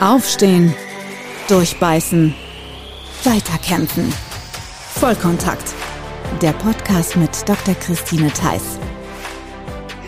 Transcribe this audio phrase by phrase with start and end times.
[0.00, 0.72] Aufstehen,
[1.48, 2.32] durchbeißen,
[3.24, 4.12] weiterkämpfen.
[4.94, 5.74] Vollkontakt.
[6.40, 7.74] Der Podcast mit Dr.
[7.74, 8.78] Christine Theiss.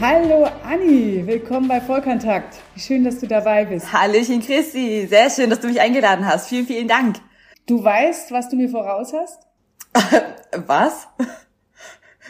[0.01, 2.59] Hallo Anni, willkommen bei Vollkontakt.
[2.77, 3.93] Wie schön, dass du dabei bist.
[3.93, 6.49] Hallöchen Christi, sehr schön, dass du mich eingeladen hast.
[6.49, 7.17] Vielen, vielen Dank.
[7.67, 9.41] Du weißt, was du mir voraus hast?
[10.69, 11.09] was?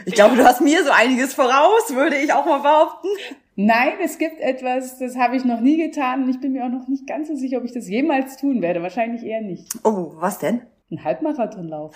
[0.07, 3.09] Ich glaube, du hast mir so einiges voraus, würde ich auch mal behaupten.
[3.57, 6.71] Nein, es gibt etwas, das habe ich noch nie getan und ich bin mir auch
[6.71, 8.83] noch nicht ganz so sicher, ob ich das jemals tun werde.
[8.83, 9.69] Wahrscheinlich eher nicht.
[9.85, 10.63] Oh, was denn?
[10.91, 11.95] Ein Halbmarathonlauf.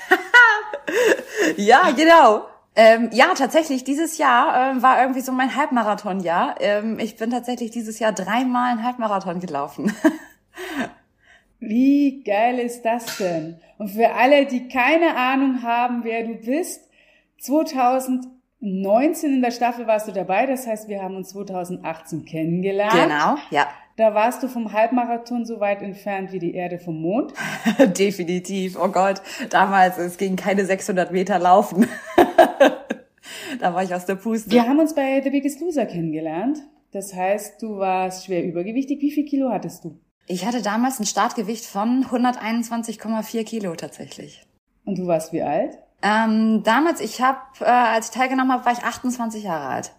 [1.57, 2.45] ja, genau.
[2.77, 6.57] Ähm, ja, tatsächlich, dieses Jahr äh, war irgendwie so mein Halbmarathonjahr.
[6.61, 9.95] Ähm, ich bin tatsächlich dieses Jahr dreimal einen Halbmarathon gelaufen.
[11.61, 13.61] Wie geil ist das denn?
[13.79, 16.91] Und für alle, die keine Ahnung haben, wer du bist,
[17.39, 18.27] 2000
[18.65, 22.93] 19 in der Staffel warst du dabei, das heißt, wir haben uns 2018 kennengelernt.
[22.93, 23.67] Genau, ja.
[23.97, 27.33] Da warst du vom Halbmarathon so weit entfernt wie die Erde vom Mond.
[27.99, 28.77] Definitiv.
[28.81, 31.87] Oh Gott, damals, es ging keine 600 Meter laufen.
[33.61, 34.51] da war ich aus der Puste.
[34.51, 36.59] Wir haben uns bei The Biggest Loser kennengelernt.
[36.91, 39.01] Das heißt, du warst schwer übergewichtig.
[39.03, 40.01] Wie viel Kilo hattest du?
[40.27, 44.47] Ich hatte damals ein Startgewicht von 121,4 Kilo tatsächlich.
[44.85, 45.79] Und du warst wie alt?
[46.05, 49.93] Ähm, damals, ich habe, äh, als ich teilgenommen habe, war ich 28 Jahre alt.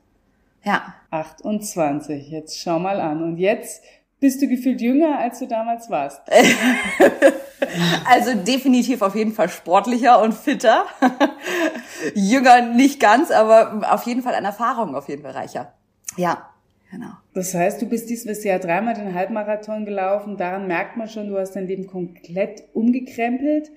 [0.64, 0.94] Ja.
[1.10, 3.24] 28, jetzt schau mal an.
[3.24, 3.84] Und jetzt
[4.20, 6.22] bist du gefühlt jünger, als du damals warst.
[8.06, 10.86] also definitiv auf jeden Fall sportlicher und fitter.
[12.14, 15.74] jünger nicht ganz, aber auf jeden Fall an Erfahrung auf jeden Fall reicher.
[16.18, 16.50] Ja.
[16.92, 17.14] Genau.
[17.34, 20.38] Das heißt, du bist dieses Jahr dreimal den Halbmarathon gelaufen.
[20.38, 23.72] Daran merkt man schon, du hast dein Leben komplett umgekrempelt.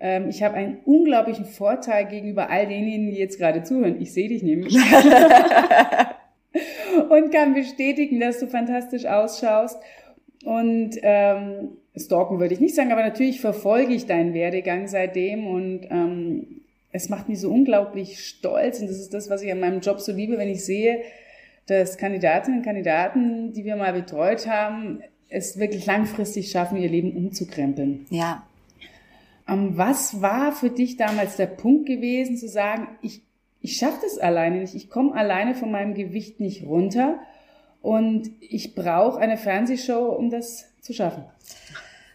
[0.00, 4.00] Ähm, ich habe einen unglaublichen Vorteil gegenüber all denjenigen, die jetzt gerade zuhören.
[4.00, 4.74] Ich sehe dich nämlich.
[7.08, 9.78] und kann bestätigen, dass du fantastisch ausschaust.
[10.44, 15.86] Und ähm, stalken würde ich nicht sagen, aber natürlich verfolge ich deinen Werdegang seitdem und
[15.90, 19.80] ähm, es macht mich so unglaublich stolz und das ist das, was ich an meinem
[19.80, 21.02] Job so liebe, wenn ich sehe,
[21.66, 27.16] dass Kandidatinnen und Kandidaten, die wir mal betreut haben, es wirklich langfristig schaffen, ihr Leben
[27.16, 28.06] umzukrempeln.
[28.10, 28.44] Ja,
[29.46, 33.22] was war für dich damals der Punkt gewesen, zu sagen, ich,
[33.60, 37.20] ich schaffe das alleine nicht, ich komme alleine von meinem Gewicht nicht runter
[37.80, 41.24] und ich brauche eine Fernsehshow, um das zu schaffen?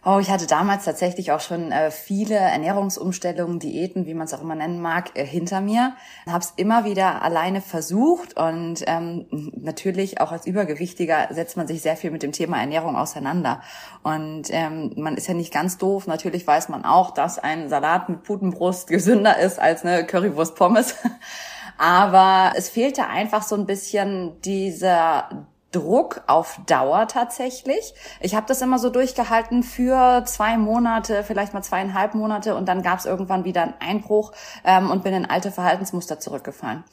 [0.04, 4.40] Oh, ich hatte damals tatsächlich auch schon äh, viele Ernährungsumstellungen, Diäten, wie man es auch
[4.40, 5.94] immer nennen mag, äh, hinter mir.
[6.26, 11.82] Habe es immer wieder alleine versucht und ähm, natürlich auch als Übergewichtiger setzt man sich
[11.82, 13.62] sehr viel mit dem Thema Ernährung auseinander.
[14.02, 16.08] Und ähm, man ist ja nicht ganz doof.
[16.08, 20.96] Natürlich weiß man auch, dass ein Salat mit Putenbrust gesünder ist als eine Currywurst Pommes.
[21.78, 27.94] Aber es fehlte einfach so ein bisschen dieser Druck auf Dauer tatsächlich.
[28.20, 32.82] Ich habe das immer so durchgehalten für zwei Monate, vielleicht mal zweieinhalb Monate und dann
[32.82, 34.32] gab es irgendwann wieder einen Einbruch
[34.64, 36.84] ähm, und bin in alte Verhaltensmuster zurückgefallen.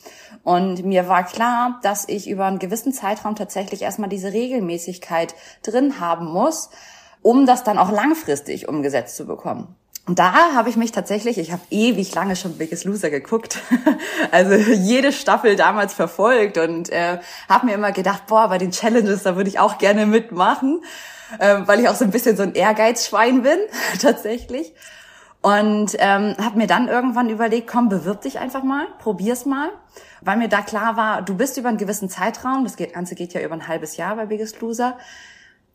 [0.44, 6.00] Und mir war klar, dass ich über einen gewissen Zeitraum tatsächlich erstmal diese Regelmäßigkeit drin
[6.00, 6.70] haben muss,
[7.22, 9.76] um das dann auch langfristig umgesetzt zu bekommen.
[10.10, 13.60] Und da habe ich mich tatsächlich, ich habe ewig lange schon Biggest Loser geguckt,
[14.32, 19.22] also jede Staffel damals verfolgt und äh, habe mir immer gedacht, boah, bei den Challenges,
[19.22, 20.82] da würde ich auch gerne mitmachen,
[21.38, 23.60] äh, weil ich auch so ein bisschen so ein Ehrgeizschwein bin,
[24.02, 24.74] tatsächlich.
[25.44, 29.70] Und ähm, habe mir dann irgendwann überlegt, komm, bewirb dich einfach mal, probier's mal,
[30.22, 33.42] weil mir da klar war, du bist über einen gewissen Zeitraum, das Ganze geht ja
[33.42, 34.98] über ein halbes Jahr bei Biggest Loser,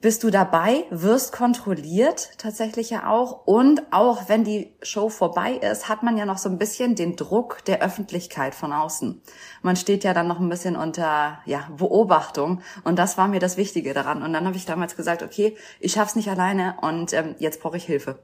[0.05, 3.47] bist du dabei, wirst kontrolliert tatsächlich ja auch.
[3.47, 7.17] Und auch wenn die Show vorbei ist, hat man ja noch so ein bisschen den
[7.17, 9.23] Druck der Öffentlichkeit von außen.
[9.63, 12.61] Man steht ja dann noch ein bisschen unter ja, Beobachtung.
[12.85, 14.23] Und das war mir das Wichtige daran.
[14.23, 17.79] Und dann habe ich damals gesagt, okay, ich schaff's nicht alleine und ähm, jetzt brauche
[17.79, 18.19] ich Hilfe.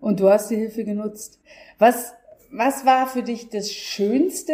[0.00, 1.40] Und du hast die Hilfe genutzt.
[1.78, 2.12] Was,
[2.52, 4.52] was war für dich das Schönste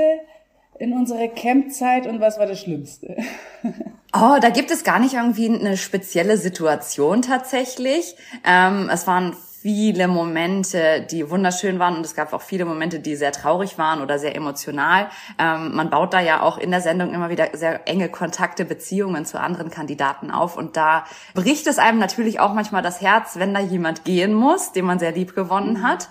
[0.78, 3.16] in unserer Campzeit und was war das Schlimmste?
[4.18, 8.16] Oh, da gibt es gar nicht irgendwie eine spezielle Situation tatsächlich.
[8.44, 13.14] Ähm, es waren viele Momente, die wunderschön waren und es gab auch viele Momente, die
[13.14, 15.10] sehr traurig waren oder sehr emotional.
[15.38, 19.26] Ähm, man baut da ja auch in der Sendung immer wieder sehr enge Kontakte, Beziehungen
[19.26, 21.04] zu anderen Kandidaten auf und da
[21.34, 24.98] bricht es einem natürlich auch manchmal das Herz, wenn da jemand gehen muss, den man
[24.98, 26.08] sehr lieb gewonnen hat.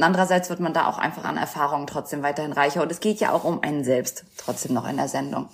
[0.00, 3.30] Andererseits wird man da auch einfach an Erfahrungen trotzdem weiterhin reicher und es geht ja
[3.30, 5.48] auch um einen selbst trotzdem noch in der Sendung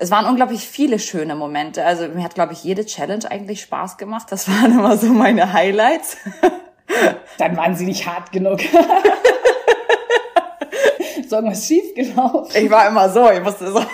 [0.00, 1.84] es waren unglaublich viele schöne Momente.
[1.84, 4.28] Also mir hat, glaube ich, jede Challenge eigentlich Spaß gemacht.
[4.30, 6.16] Das waren immer so meine Highlights.
[7.38, 8.60] Dann waren sie nicht hart genug.
[11.18, 12.52] ist irgendwas schief gelaufen.
[12.54, 13.80] Ich war immer so, ich musste so.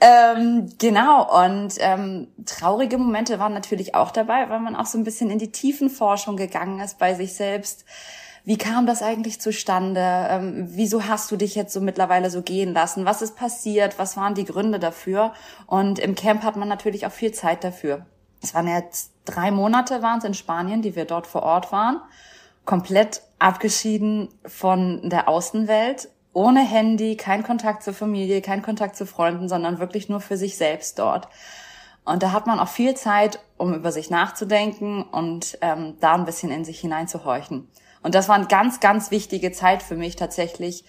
[0.00, 5.04] ähm, genau, und ähm, traurige Momente waren natürlich auch dabei, weil man auch so ein
[5.04, 7.84] bisschen in die Tiefenforschung gegangen ist bei sich selbst.
[8.48, 10.00] Wie kam das eigentlich zustande?
[10.00, 13.04] Ähm, wieso hast du dich jetzt so mittlerweile so gehen lassen?
[13.04, 13.98] Was ist passiert?
[13.98, 15.34] Was waren die Gründe dafür?
[15.66, 18.06] Und im Camp hat man natürlich auch viel Zeit dafür.
[18.42, 22.00] Es waren jetzt drei Monate waren es in Spanien, die wir dort vor Ort waren.
[22.64, 29.50] Komplett abgeschieden von der Außenwelt ohne Handy, kein Kontakt zur Familie, kein Kontakt zu Freunden,
[29.50, 31.28] sondern wirklich nur für sich selbst dort.
[32.06, 36.24] Und da hat man auch viel Zeit, um über sich nachzudenken und ähm, da ein
[36.24, 37.68] bisschen in sich hineinzuhorchen.
[38.02, 40.84] Und das war eine ganz, ganz wichtige Zeit für mich tatsächlich,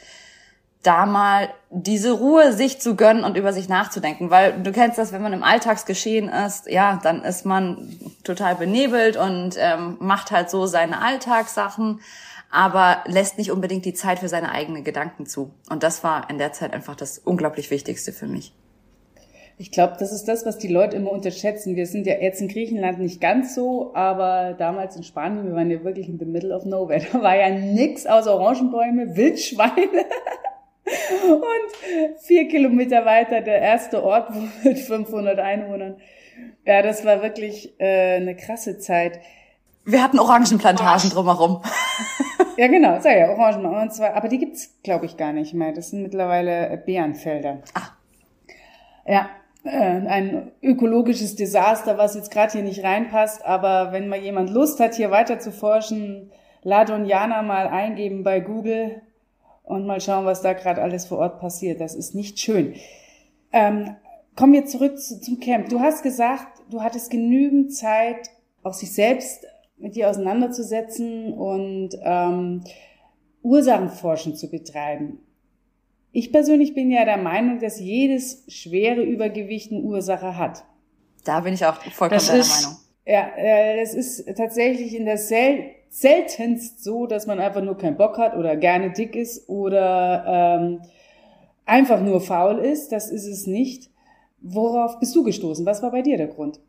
[0.82, 5.12] da mal diese Ruhe sich zu gönnen und über sich nachzudenken, weil du kennst das,
[5.12, 10.50] wenn man im Alltagsgeschehen ist, ja, dann ist man total benebelt und ähm, macht halt
[10.50, 12.00] so seine Alltagssachen
[12.50, 15.54] aber lässt nicht unbedingt die Zeit für seine eigenen Gedanken zu.
[15.70, 18.54] Und das war in der Zeit einfach das unglaublich Wichtigste für mich.
[19.62, 21.76] Ich glaube, das ist das, was die Leute immer unterschätzen.
[21.76, 25.70] Wir sind ja jetzt in Griechenland nicht ganz so, aber damals in Spanien, wir waren
[25.70, 27.02] ja wirklich in the middle of nowhere.
[27.12, 29.76] Da war ja nix außer Orangenbäume, Wildschweine.
[31.30, 34.30] Und vier Kilometer weiter der erste Ort
[34.64, 35.98] mit 500 Einwohnern.
[36.66, 39.20] Ja, das war wirklich äh, eine krasse Zeit.
[39.84, 41.62] Wir hatten Orangenplantagen drumherum.
[42.56, 43.66] Ja, genau, sag ja, Orangen.
[43.66, 45.74] Und zwar, aber die gibt's, glaube ich, gar nicht mehr.
[45.74, 47.62] Das sind mittlerweile Beerenfelder.
[47.74, 47.90] Ah.
[49.06, 53.46] Ja, äh, ein ökologisches Desaster, was jetzt gerade hier nicht reinpasst.
[53.46, 56.32] Aber wenn mal jemand Lust hat, hier weiter zu forschen,
[56.64, 59.02] Ladoniana mal eingeben bei Google
[59.64, 61.80] und mal schauen, was da gerade alles vor Ort passiert.
[61.82, 62.74] Das ist nicht schön.
[63.52, 63.96] Ähm,
[64.36, 65.70] kommen wir zurück zu, zum Camp.
[65.70, 68.30] Du hast gesagt, du hattest genügend Zeit,
[68.64, 69.46] auch sich selbst
[69.78, 72.64] mit dir auseinanderzusetzen und ähm,
[73.42, 75.20] Ursachenforschen zu betreiben.
[76.12, 80.66] Ich persönlich bin ja der Meinung, dass jedes schwere Übergewicht eine Ursache hat.
[81.24, 82.78] Da bin ich auch vollkommen deiner Meinung.
[83.06, 87.98] Ja, äh, es ist tatsächlich in der Sel seltenst so, dass man einfach nur keinen
[87.98, 90.82] Bock hat oder gerne dick ist oder ähm,
[91.66, 92.92] einfach nur faul ist.
[92.92, 93.90] Das ist es nicht.
[94.42, 95.66] Worauf bist du gestoßen?
[95.66, 96.60] Was war bei dir der Grund?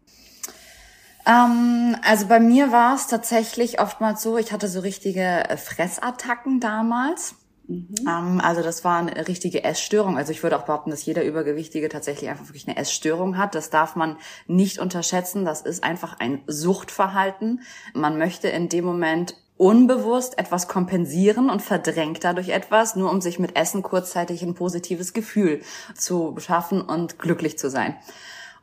[1.26, 6.60] Ähm, also bei mir war es tatsächlich oftmals so, ich hatte so richtige äh, Fressattacken
[6.60, 7.34] damals.
[7.70, 7.86] Mhm.
[8.00, 10.18] Ähm, also das war eine richtige Essstörung.
[10.18, 13.54] Also ich würde auch behaupten, dass jeder Übergewichtige tatsächlich einfach wirklich eine Essstörung hat.
[13.54, 15.44] Das darf man nicht unterschätzen.
[15.44, 17.62] Das ist einfach ein Suchtverhalten.
[17.94, 23.38] Man möchte in dem Moment unbewusst etwas kompensieren und verdrängt dadurch etwas, nur um sich
[23.38, 25.60] mit Essen kurzzeitig ein positives Gefühl
[25.94, 27.96] zu schaffen und glücklich zu sein.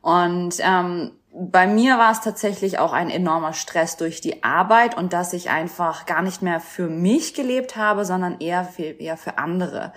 [0.07, 5.11] Und ähm, bei mir war es tatsächlich auch ein enormer Stress durch die Arbeit und
[5.11, 9.37] dass ich einfach gar nicht mehr für mich gelebt habe, sondern eher für, eher für
[9.37, 9.91] andere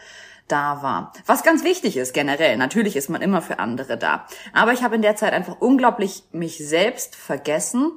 [0.49, 1.13] da war.
[1.27, 2.57] Was ganz wichtig ist generell.
[2.57, 4.27] Natürlich ist man immer für andere da.
[4.53, 7.93] Aber ich habe in der Zeit einfach unglaublich mich selbst vergessen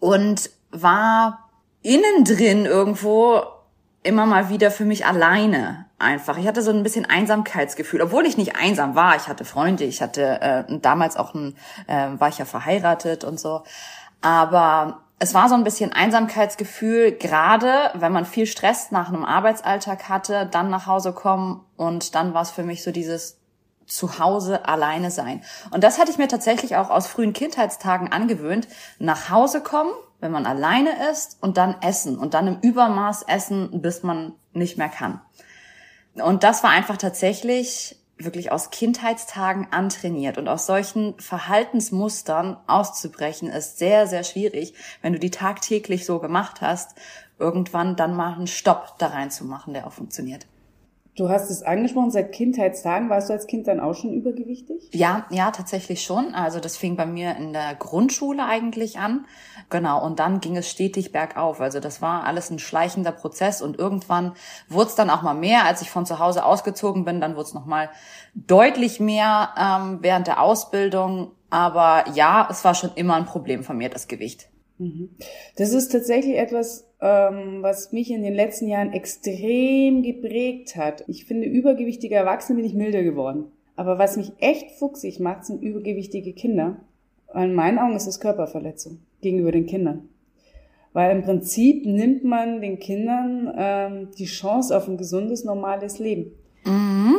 [0.00, 1.48] und war
[1.80, 3.42] innen drin irgendwo
[4.04, 6.36] immer mal wieder für mich alleine einfach.
[6.38, 9.16] Ich hatte so ein bisschen Einsamkeitsgefühl, obwohl ich nicht einsam war.
[9.16, 11.56] Ich hatte Freunde, ich hatte äh, damals auch ein,
[11.86, 13.64] äh, war ich ja verheiratet und so.
[14.20, 20.08] Aber es war so ein bisschen Einsamkeitsgefühl, gerade wenn man viel Stress nach einem Arbeitsalltag
[20.08, 23.40] hatte, dann nach Hause kommen und dann war es für mich so dieses
[23.86, 25.42] Zuhause alleine sein.
[25.70, 28.68] Und das hatte ich mir tatsächlich auch aus frühen Kindheitstagen angewöhnt.
[28.98, 33.82] Nach Hause kommen, wenn man alleine ist und dann essen und dann im Übermaß essen,
[33.82, 35.20] bis man nicht mehr kann.
[36.14, 40.38] Und das war einfach tatsächlich wirklich aus Kindheitstagen antrainiert.
[40.38, 46.60] Und aus solchen Verhaltensmustern auszubrechen, ist sehr, sehr schwierig, wenn du die tagtäglich so gemacht
[46.60, 46.94] hast,
[47.38, 50.46] irgendwann dann mal einen Stopp da reinzumachen, der auch funktioniert.
[51.16, 53.08] Du hast es angesprochen, seit Kindheitstagen.
[53.08, 54.88] Warst du als Kind dann auch schon übergewichtig?
[54.92, 56.34] Ja, ja, tatsächlich schon.
[56.34, 59.24] Also das fing bei mir in der Grundschule eigentlich an.
[59.70, 60.04] Genau.
[60.04, 61.60] Und dann ging es stetig bergauf.
[61.60, 63.62] Also das war alles ein schleichender Prozess.
[63.62, 64.32] Und irgendwann
[64.68, 65.64] wurde es dann auch mal mehr.
[65.64, 67.90] Als ich von zu Hause ausgezogen bin, dann wurde es nochmal
[68.34, 71.30] deutlich mehr ähm, während der Ausbildung.
[71.48, 74.48] Aber ja, es war schon immer ein Problem von mir, das Gewicht.
[74.78, 75.10] Mhm.
[75.56, 81.04] Das ist tatsächlich etwas, was mich in den letzten Jahren extrem geprägt hat.
[81.06, 83.46] Ich finde, übergewichtige Erwachsene bin ich milder geworden.
[83.76, 86.76] Aber was mich echt fuchsig macht, sind übergewichtige Kinder.
[87.34, 90.08] In meinen Augen ist es Körperverletzung gegenüber den Kindern.
[90.92, 96.32] Weil im Prinzip nimmt man den Kindern ähm, die Chance auf ein gesundes, normales Leben.
[96.64, 97.16] Mhm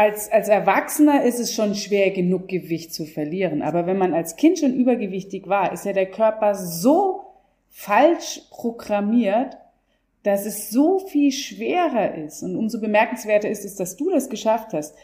[0.00, 3.60] als, als Erwachsener ist es schon schwer genug, Gewicht zu verlieren.
[3.60, 7.29] Aber wenn man als Kind schon übergewichtig war, ist ja der Körper so
[7.80, 9.56] falsch programmiert,
[10.22, 12.42] dass es so viel schwerer ist.
[12.42, 14.94] Und umso bemerkenswerter ist es, dass du das geschafft hast.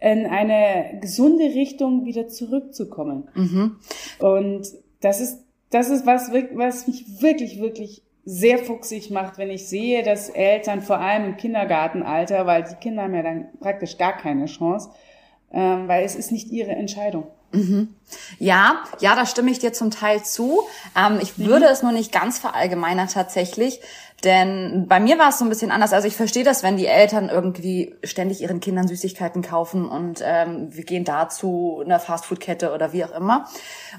[0.00, 3.28] in eine gesunde Richtung wieder zurückzukommen.
[3.34, 3.76] Mhm.
[4.18, 4.66] Und
[5.00, 10.02] das ist, das ist was, was mich wirklich, wirklich sehr fuchsig macht, wenn ich sehe,
[10.02, 14.46] dass Eltern vor allem im Kindergartenalter, weil die Kinder haben ja dann praktisch gar keine
[14.46, 14.90] Chance,
[15.52, 17.26] ähm, weil es ist nicht ihre Entscheidung.
[17.54, 17.94] Mhm.
[18.38, 20.62] Ja, ja, da stimme ich dir zum Teil zu.
[20.96, 21.46] Ähm, ich mhm.
[21.46, 23.80] würde es nur nicht ganz verallgemeinern tatsächlich,
[24.22, 25.92] denn bei mir war es so ein bisschen anders.
[25.92, 30.68] Also ich verstehe das, wenn die Eltern irgendwie ständig ihren Kindern Süßigkeiten kaufen und ähm,
[30.70, 33.46] wir gehen dazu einer Fastfood-Kette oder wie auch immer.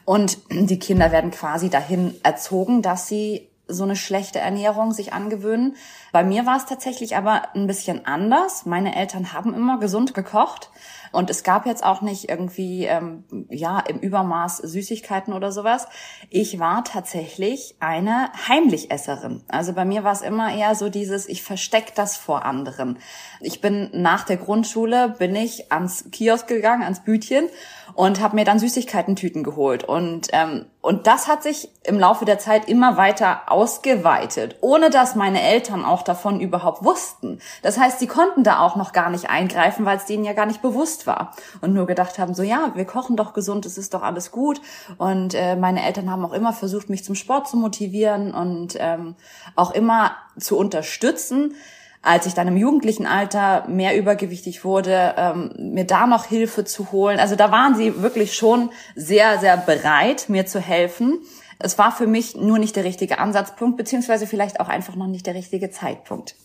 [0.04, 5.76] Und die Kinder werden quasi dahin erzogen, dass sie so eine schlechte Ernährung sich angewöhnen.
[6.12, 8.66] Bei mir war es tatsächlich aber ein bisschen anders.
[8.66, 10.70] Meine Eltern haben immer gesund gekocht.
[11.12, 15.88] Und es gab jetzt auch nicht irgendwie, ähm, ja, im Übermaß Süßigkeiten oder sowas.
[16.30, 19.42] Ich war tatsächlich eine Heimlichesserin.
[19.48, 23.00] Also bei mir war es immer eher so dieses, ich versteck das vor anderen.
[23.40, 27.48] Ich bin nach der Grundschule, bin ich ans Kiosk gegangen, ans Bütchen
[27.96, 29.86] und habe mir dann Süßigkeiten-Tüten geholt.
[29.86, 35.16] Und, ähm, und das hat sich im Laufe der Zeit immer weiter ausgeweitet, ohne dass
[35.16, 37.40] meine Eltern auch davon überhaupt wussten.
[37.64, 40.46] Das heißt, sie konnten da auch noch gar nicht eingreifen, weil es denen ja gar
[40.46, 41.34] nicht bewusst war.
[41.62, 44.62] Und nur gedacht haben, so ja, wir kochen doch gesund, es ist doch alles gut.
[44.98, 49.16] Und äh, meine Eltern haben auch immer versucht, mich zum Sport zu motivieren und ähm,
[49.56, 51.56] auch immer zu unterstützen
[52.06, 56.92] als ich dann im jugendlichen Alter mehr übergewichtig wurde, ähm, mir da noch Hilfe zu
[56.92, 57.20] holen.
[57.20, 61.20] Also da waren sie wirklich schon sehr, sehr bereit, mir zu helfen.
[61.60, 65.26] Es war für mich nur nicht der richtige Ansatzpunkt, beziehungsweise vielleicht auch einfach noch nicht
[65.26, 66.36] der richtige Zeitpunkt.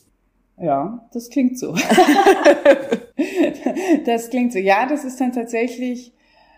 [0.59, 1.75] Ja, das klingt so.
[4.07, 4.59] das klingt so.
[4.59, 6.15] Ja, das ist dann tatsächlich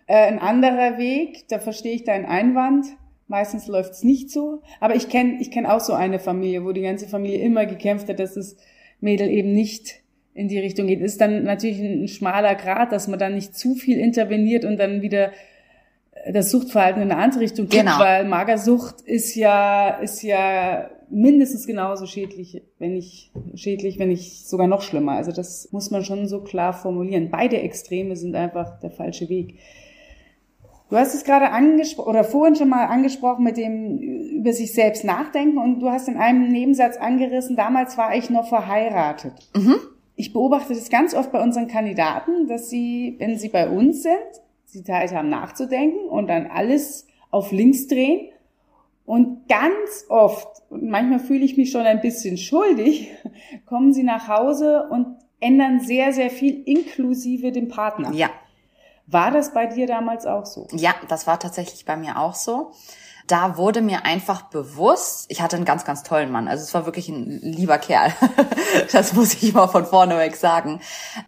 [0.07, 1.49] äh, ein anderer Weg.
[1.49, 2.87] Da verstehe ich deinen Einwand.
[3.27, 4.63] Meistens läuft es nicht so.
[4.81, 8.09] Aber ich kenne ich kenn auch so eine Familie, wo die ganze Familie immer gekämpft
[8.09, 8.57] hat, dass es
[9.03, 10.01] Mädel eben nicht
[10.35, 11.01] in die Richtung geht.
[11.01, 15.03] Ist dann natürlich ein schmaler Grad, dass man dann nicht zu viel interveniert und dann
[15.03, 15.33] wieder
[16.31, 17.99] das Suchtverhalten in eine andere Richtung geht, genau.
[17.99, 24.67] weil Magersucht ist ja, ist ja mindestens genauso schädlich, wenn nicht schädlich, wenn nicht sogar
[24.67, 25.13] noch schlimmer.
[25.13, 27.31] Also das muss man schon so klar formulieren.
[27.31, 29.59] Beide Extreme sind einfach der falsche Weg.
[30.93, 35.05] Du hast es gerade angesprochen oder vorhin schon mal angesprochen mit dem über sich selbst
[35.05, 39.33] nachdenken und du hast in einem Nebensatz angerissen, damals war ich noch verheiratet.
[39.57, 39.77] Mhm.
[40.17, 44.19] Ich beobachte das ganz oft bei unseren Kandidaten, dass sie, wenn sie bei uns sind,
[44.67, 48.29] sie Zeit haben nachzudenken und dann alles auf links drehen
[49.07, 53.11] und ganz oft, und manchmal fühle ich mich schon ein bisschen schuldig,
[53.65, 55.07] kommen sie nach Hause und
[55.41, 58.13] ändern sehr, sehr viel inklusive dem Partner.
[58.13, 58.29] Ja.
[59.07, 60.69] War das bei dir damals auch so?
[60.73, 62.73] Ja, das war tatsächlich bei mir auch so.
[63.29, 66.49] Da wurde mir einfach bewusst, ich hatte einen ganz, ganz tollen Mann.
[66.49, 68.13] Also es war wirklich ein lieber Kerl.
[68.93, 70.81] das muss ich mal von vorne weg sagen.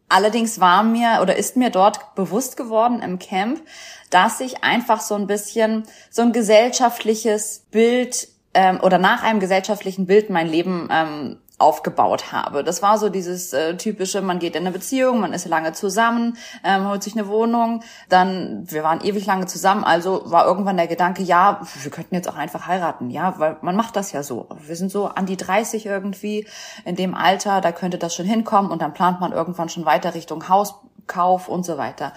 [0.08, 3.62] Allerdings war mir oder ist mir dort bewusst geworden im Camp,
[4.10, 10.06] dass ich einfach so ein bisschen so ein gesellschaftliches Bild ähm, oder nach einem gesellschaftlichen
[10.06, 12.64] Bild mein Leben ähm, aufgebaut habe.
[12.64, 16.36] Das war so dieses äh, typische, man geht in eine Beziehung, man ist lange zusammen,
[16.64, 20.88] ähm, holt sich eine Wohnung, dann, wir waren ewig lange zusammen, also war irgendwann der
[20.88, 24.48] Gedanke, ja, wir könnten jetzt auch einfach heiraten, ja, weil man macht das ja so.
[24.66, 26.46] Wir sind so an die 30 irgendwie,
[26.84, 30.14] in dem Alter, da könnte das schon hinkommen und dann plant man irgendwann schon weiter
[30.14, 32.14] Richtung Hauskauf und so weiter.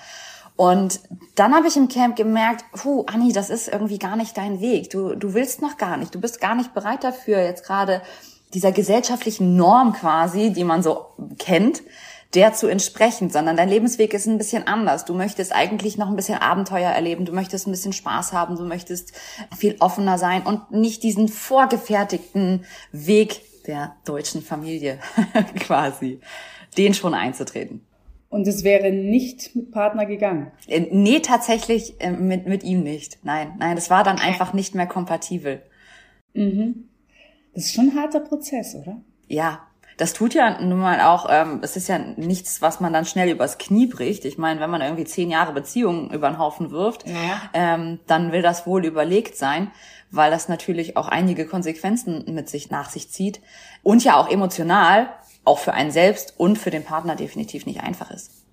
[0.56, 1.00] Und
[1.36, 4.90] dann habe ich im Camp gemerkt, puh, Anni, das ist irgendwie gar nicht dein Weg.
[4.90, 8.02] Du, du willst noch gar nicht, du bist gar nicht bereit dafür, jetzt gerade
[8.54, 11.06] dieser gesellschaftlichen Norm quasi, die man so
[11.38, 11.84] kennt,
[12.34, 15.06] der zu entsprechen, sondern dein Lebensweg ist ein bisschen anders.
[15.06, 18.64] Du möchtest eigentlich noch ein bisschen Abenteuer erleben, du möchtest ein bisschen Spaß haben, du
[18.64, 19.14] möchtest
[19.58, 25.00] viel offener sein und nicht diesen vorgefertigten Weg der deutschen Familie
[25.60, 26.20] quasi,
[26.78, 27.86] den schon einzutreten.
[28.30, 30.52] Und es wäre nicht mit Partner gegangen?
[30.68, 33.20] Äh, nee, tatsächlich äh, mit, mit ihm nicht.
[33.24, 35.62] Nein, nein, das war dann einfach nicht mehr kompatibel.
[36.34, 36.87] Mhm.
[37.58, 39.02] Das ist schon ein harter Prozess, oder?
[39.28, 39.62] Ja,
[39.98, 43.32] das tut ja nun mal auch, ähm, es ist ja nichts, was man dann schnell
[43.32, 44.26] übers Knie bricht.
[44.26, 47.42] Ich meine, wenn man irgendwie zehn Jahre Beziehungen über den Haufen wirft, ja.
[47.56, 49.72] ähm, dann will das wohl überlegt sein,
[50.12, 53.42] weil das natürlich auch einige Konsequenzen mit sich nach sich zieht
[53.82, 55.10] und ja auch emotional,
[55.44, 58.46] auch für einen selbst und für den Partner definitiv nicht einfach ist.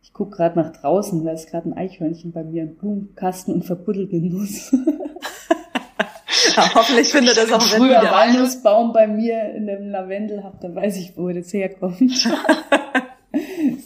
[0.00, 3.64] Ich guck gerade nach draußen, da ist gerade ein Eichhörnchen bei mir im Blumenkasten und
[3.64, 4.70] verbuddelt den Nuss.
[6.56, 10.74] Ja, hoffentlich findet das auch Wenn Früher Walnussbaum bei mir in dem Lavendel habt, dann
[10.74, 12.12] weiß ich, wo das herkommt.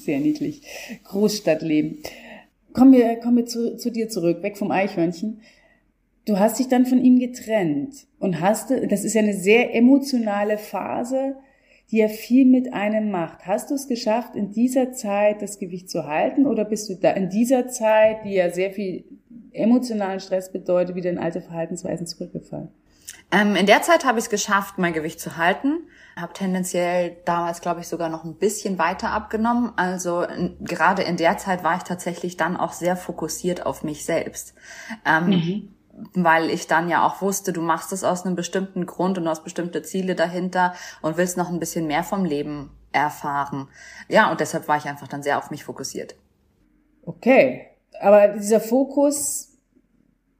[0.04, 0.62] Sehr niedlich.
[1.04, 1.99] Großstadtleben.
[2.73, 5.40] Kommen wir, kommen wir zu, zu dir zurück, weg vom Eichhörnchen.
[6.26, 10.58] Du hast dich dann von ihm getrennt und hast, das ist ja eine sehr emotionale
[10.58, 11.37] Phase,
[11.90, 13.46] die ja viel mit einem macht.
[13.46, 17.12] Hast du es geschafft, in dieser Zeit das Gewicht zu halten oder bist du da
[17.12, 19.04] in dieser Zeit, die ja sehr viel
[19.56, 22.68] emotionalen Stress bedeutet, wieder in alte Verhaltensweisen zurückgefallen?
[23.32, 25.88] Ähm, in der Zeit habe ich es geschafft, mein Gewicht zu halten.
[26.16, 29.72] Habe tendenziell damals, glaube ich, sogar noch ein bisschen weiter abgenommen.
[29.76, 34.04] Also in, gerade in der Zeit war ich tatsächlich dann auch sehr fokussiert auf mich
[34.04, 34.54] selbst.
[35.04, 35.68] Ähm, mhm.
[36.14, 39.30] Weil ich dann ja auch wusste, du machst es aus einem bestimmten Grund und du
[39.30, 43.68] hast bestimmte Ziele dahinter und willst noch ein bisschen mehr vom Leben erfahren.
[44.08, 46.16] Ja, und deshalb war ich einfach dann sehr auf mich fokussiert.
[47.02, 49.56] Okay, aber dieser Fokus,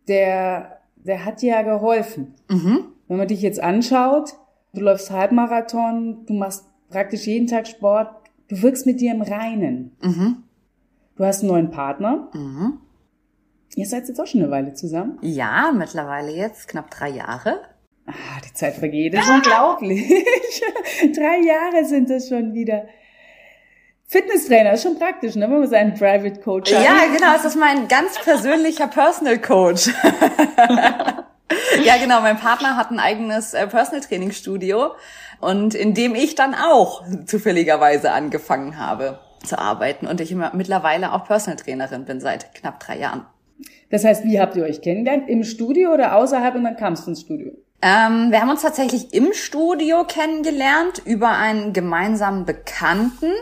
[0.09, 2.35] der, der hat dir ja geholfen.
[2.49, 2.85] Mhm.
[3.09, 4.35] Wenn man dich jetzt anschaut,
[4.75, 8.11] du läufst Halbmarathon, du machst praktisch jeden Tag Sport,
[8.49, 9.97] du wirkst mit dir im Reinen.
[10.03, 10.45] Mhm.
[11.17, 12.29] Du hast einen neuen Partner.
[12.35, 12.81] Mhm.
[13.75, 15.19] Ihr seid jetzt auch schon eine Weile zusammen?
[15.23, 17.61] Ja, mittlerweile jetzt knapp drei Jahre.
[18.07, 19.15] Ah, die Zeit vergeht.
[19.15, 20.09] Das ist unglaublich.
[21.15, 22.87] drei Jahre sind das schon wieder.
[24.09, 26.85] Fitnesstrainer ist schon praktisch, ne, wenn man seinen Private Coach hat.
[26.85, 29.89] Ja, genau, es ist mein ganz persönlicher Personal Coach.
[31.85, 34.93] ja, genau, mein Partner hat ein eigenes äh, Personal Training Studio
[35.41, 41.13] und in dem ich dann auch zufälligerweise angefangen habe zu arbeiten und ich immer, mittlerweile
[41.13, 43.27] auch Personal Trainerin bin seit knapp drei Jahren.
[43.91, 45.29] Das heißt, wie habt ihr euch kennengelernt?
[45.29, 47.53] Im Studio oder außerhalb und dann kamst du ins Studio?
[47.83, 53.33] Ähm, wir haben uns tatsächlich im Studio kennengelernt über einen gemeinsamen Bekannten.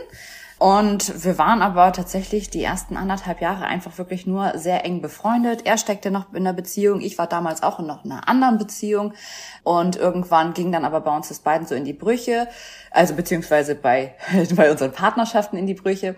[0.65, 5.63] Und wir waren aber tatsächlich die ersten anderthalb Jahre einfach wirklich nur sehr eng befreundet.
[5.63, 9.13] Er steckte noch in einer Beziehung, ich war damals auch in noch einer anderen Beziehung.
[9.61, 12.47] Und irgendwann ging dann aber bei uns das beiden so in die Brüche,
[12.89, 14.15] also beziehungsweise bei,
[14.55, 16.15] bei unseren Partnerschaften in die Brüche.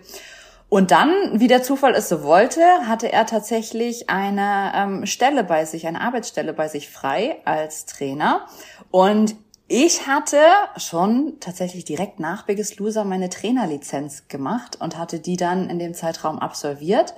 [0.70, 5.66] Und dann, wie der Zufall es so wollte, hatte er tatsächlich eine ähm, Stelle bei
[5.66, 8.46] sich, eine Arbeitsstelle bei sich frei als Trainer.
[8.90, 9.36] Und
[9.68, 10.40] ich hatte
[10.78, 15.92] schon tatsächlich direkt nach Biggest Loser meine Trainerlizenz gemacht und hatte die dann in dem
[15.92, 17.14] Zeitraum absolviert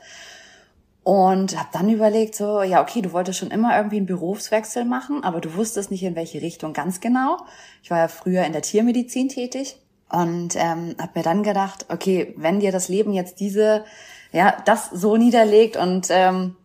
[1.04, 5.22] und habe dann überlegt so, ja, okay, du wolltest schon immer irgendwie einen Berufswechsel machen,
[5.22, 7.38] aber du wusstest nicht in welche Richtung ganz genau.
[7.84, 9.76] Ich war ja früher in der Tiermedizin tätig
[10.10, 13.84] und ähm, habe mir dann gedacht, okay, wenn dir das Leben jetzt diese,
[14.32, 16.56] ja, das so niederlegt und ähm,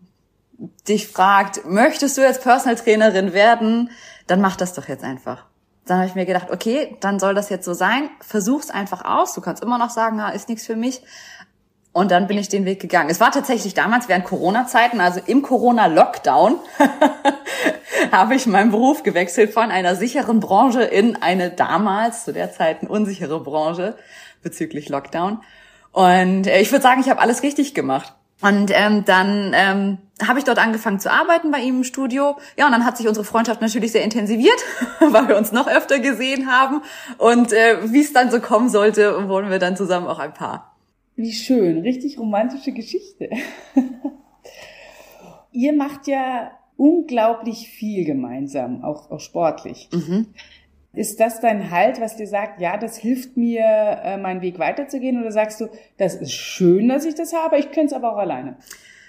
[0.88, 3.92] dich fragt, möchtest du jetzt Personal Trainerin werden,
[4.26, 5.46] dann mach das doch jetzt einfach.
[5.86, 8.10] Dann habe ich mir gedacht, okay, dann soll das jetzt so sein.
[8.20, 9.34] Versuch's einfach aus.
[9.34, 11.02] Du kannst immer noch sagen, na, ist nichts für mich.
[11.94, 13.10] Und dann bin ich den Weg gegangen.
[13.10, 16.60] Es war tatsächlich damals während Corona-Zeiten, also im Corona-Lockdown,
[18.12, 22.82] habe ich meinen Beruf gewechselt von einer sicheren Branche in eine damals zu der Zeit
[22.82, 23.96] eine unsichere Branche
[24.42, 25.42] bezüglich Lockdown.
[25.94, 28.14] Und äh, ich würde sagen, ich habe alles richtig gemacht.
[28.42, 32.36] Und ähm, dann ähm, habe ich dort angefangen zu arbeiten bei ihm im Studio.
[32.58, 34.58] Ja, und dann hat sich unsere Freundschaft natürlich sehr intensiviert,
[35.00, 36.82] weil wir uns noch öfter gesehen haben.
[37.18, 40.76] Und äh, wie es dann so kommen sollte, wurden wir dann zusammen auch ein Paar.
[41.16, 43.30] Wie schön, richtig romantische Geschichte.
[45.52, 49.90] Ihr macht ja unglaublich viel gemeinsam, auch, auch sportlich.
[49.94, 50.28] Mhm.
[50.96, 55.22] Ist das dein Halt, was dir sagt, ja, das hilft mir, äh, meinen Weg weiterzugehen?
[55.22, 58.18] Oder sagst du, das ist schön, dass ich das habe, ich könnte es aber auch
[58.18, 58.58] alleine?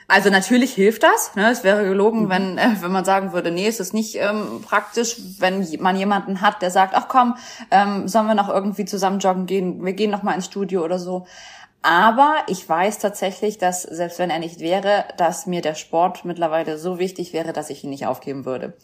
[0.09, 1.35] Also natürlich hilft das.
[1.35, 1.51] Ne?
[1.51, 2.29] Es wäre gelogen, mhm.
[2.31, 6.41] wenn, äh, wenn man sagen würde, nee, es ist nicht ähm, praktisch, wenn man jemanden
[6.41, 7.37] hat, der sagt, ach komm,
[7.71, 10.99] ähm, sollen wir noch irgendwie zusammen joggen gehen, wir gehen noch mal ins Studio oder
[10.99, 11.27] so.
[11.83, 16.79] Aber ich weiß tatsächlich, dass selbst wenn er nicht wäre, dass mir der Sport mittlerweile
[16.79, 18.75] so wichtig wäre, dass ich ihn nicht aufgeben würde.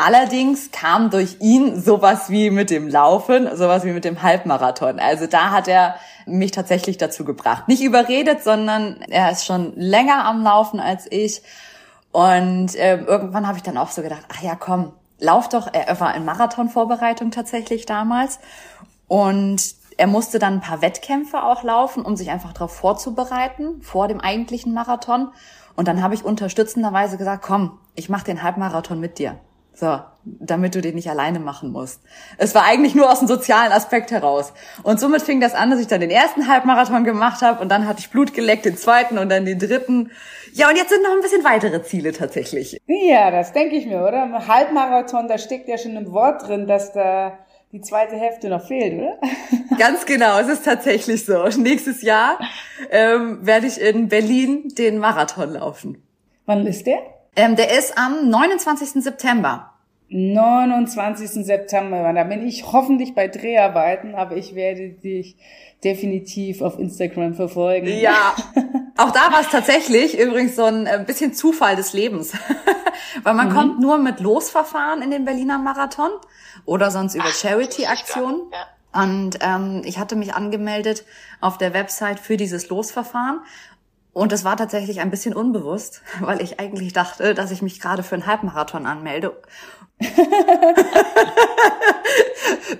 [0.00, 5.00] Allerdings kam durch ihn sowas wie mit dem Laufen, sowas wie mit dem Halbmarathon.
[5.00, 7.66] Also da hat er mich tatsächlich dazu gebracht.
[7.66, 11.42] Nicht überredet, sondern er ist schon länger am Laufen als ich.
[12.12, 15.68] Und äh, irgendwann habe ich dann auch so gedacht, ach ja, komm, lauf doch.
[15.72, 18.38] Er war in Marathonvorbereitung tatsächlich damals.
[19.08, 24.06] Und er musste dann ein paar Wettkämpfe auch laufen, um sich einfach darauf vorzubereiten, vor
[24.06, 25.32] dem eigentlichen Marathon.
[25.74, 29.40] Und dann habe ich unterstützenderweise gesagt, komm, ich mache den Halbmarathon mit dir.
[29.78, 32.00] So, damit du den nicht alleine machen musst.
[32.36, 34.52] Es war eigentlich nur aus dem sozialen Aspekt heraus.
[34.82, 37.86] Und somit fing das an, dass ich dann den ersten Halbmarathon gemacht habe und dann
[37.86, 40.10] hatte ich Blut geleckt, den zweiten und dann den dritten.
[40.52, 42.80] Ja, und jetzt sind noch ein bisschen weitere Ziele tatsächlich.
[42.88, 44.24] Ja, das denke ich mir, oder?
[44.24, 47.38] Im Halbmarathon, da steckt ja schon ein Wort drin, dass da
[47.70, 49.18] die zweite Hälfte noch fehlt, oder?
[49.78, 51.44] Ganz genau, es ist tatsächlich so.
[51.56, 52.40] Nächstes Jahr
[52.90, 56.02] ähm, werde ich in Berlin den Marathon laufen.
[56.46, 56.98] Wann ist der?
[57.38, 59.02] Ähm, der ist am 29.
[59.02, 59.72] September.
[60.08, 61.44] 29.
[61.44, 62.12] September.
[62.12, 65.36] Da bin ich hoffentlich bei Dreharbeiten, aber ich werde dich
[65.84, 67.86] definitiv auf Instagram verfolgen.
[67.86, 68.34] Ja,
[68.96, 72.32] auch da war es tatsächlich übrigens so ein äh, bisschen Zufall des Lebens.
[73.22, 73.54] Weil man mhm.
[73.54, 76.10] kommt nur mit Losverfahren in den Berliner Marathon
[76.64, 78.40] oder sonst über Charity-Aktionen.
[78.50, 79.02] Ja.
[79.02, 81.04] Und ähm, ich hatte mich angemeldet
[81.40, 83.40] auf der Website für dieses Losverfahren.
[84.18, 88.02] Und es war tatsächlich ein bisschen unbewusst, weil ich eigentlich dachte, dass ich mich gerade
[88.02, 89.40] für einen Halbmarathon anmelde.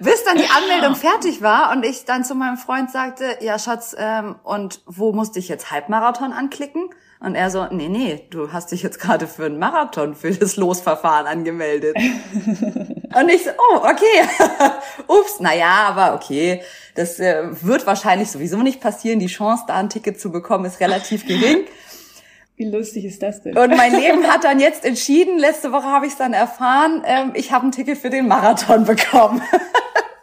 [0.01, 3.94] Bis dann die Anmeldung fertig war und ich dann zu meinem Freund sagte, ja Schatz,
[3.96, 6.90] ähm, und wo musste ich jetzt Halbmarathon anklicken?
[7.20, 10.57] Und er so, nee, nee, du hast dich jetzt gerade für einen Marathon, für das
[10.57, 11.96] Losverfahren angemeldet.
[13.14, 14.29] und ich so, oh, okay.
[15.07, 16.62] Ups, naja, aber okay.
[16.94, 19.18] Das äh, wird wahrscheinlich sowieso nicht passieren.
[19.18, 21.64] Die Chance, da ein Ticket zu bekommen, ist relativ gering.
[22.57, 23.57] Wie lustig ist das denn?
[23.57, 27.33] Und mein Leben hat dann jetzt entschieden, letzte Woche habe ich es dann erfahren, ähm,
[27.35, 29.40] ich habe ein Ticket für den Marathon bekommen.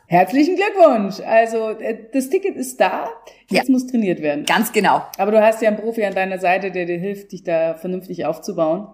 [0.08, 1.22] Herzlichen Glückwunsch.
[1.22, 3.10] Also äh, das Ticket ist da,
[3.50, 3.72] jetzt ja.
[3.72, 4.46] muss trainiert werden.
[4.46, 5.02] Ganz genau.
[5.18, 8.26] Aber du hast ja einen Profi an deiner Seite, der dir hilft, dich da vernünftig
[8.26, 8.88] aufzubauen.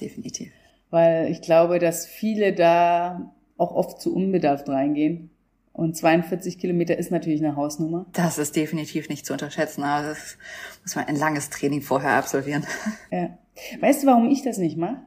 [0.00, 0.50] Definitiv.
[0.90, 5.30] Weil ich glaube, dass viele da auch oft zu unbedarft reingehen.
[5.72, 8.06] Und 42 Kilometer ist natürlich eine Hausnummer.
[8.12, 10.36] Das ist definitiv nicht zu unterschätzen, aber das
[10.82, 12.64] muss man ein langes Training vorher absolvieren.
[13.10, 13.38] Ja.
[13.80, 14.98] Weißt du, warum ich das nicht mache?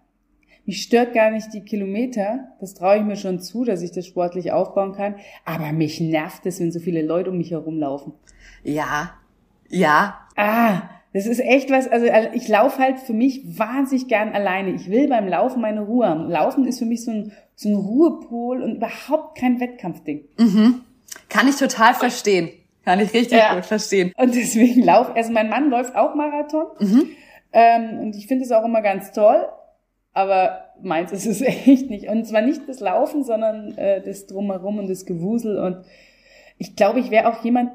[0.66, 2.50] Mich stört gar nicht die Kilometer.
[2.60, 5.16] Das traue ich mir schon zu, dass ich das sportlich aufbauen kann.
[5.46, 8.14] Aber mich nervt es, wenn so viele Leute um mich herumlaufen.
[8.64, 9.14] Ja.
[9.70, 10.28] Ja.
[10.36, 10.84] Ah,
[11.14, 14.72] das ist echt was, also ich laufe halt für mich wahnsinnig gern alleine.
[14.72, 16.30] Ich will beim Laufen meine Ruhe haben.
[16.30, 20.24] Laufen ist für mich so ein, so ein Ruhepol und überhaupt kein Wettkampfding.
[20.38, 20.82] Mhm.
[21.28, 22.50] Kann ich total verstehen.
[22.86, 23.54] Kann ich richtig ja.
[23.54, 24.14] gut verstehen.
[24.18, 26.68] Und deswegen laufe, also mein Mann läuft auch Marathon.
[26.80, 27.10] Mhm.
[27.52, 29.48] Ähm, und ich finde es auch immer ganz toll.
[30.14, 32.08] Aber meins ist es echt nicht.
[32.08, 35.60] Und zwar nicht das Laufen, sondern äh, das Drumherum und das Gewusel.
[35.60, 35.84] Und
[36.58, 37.72] ich glaube, ich wäre auch jemand,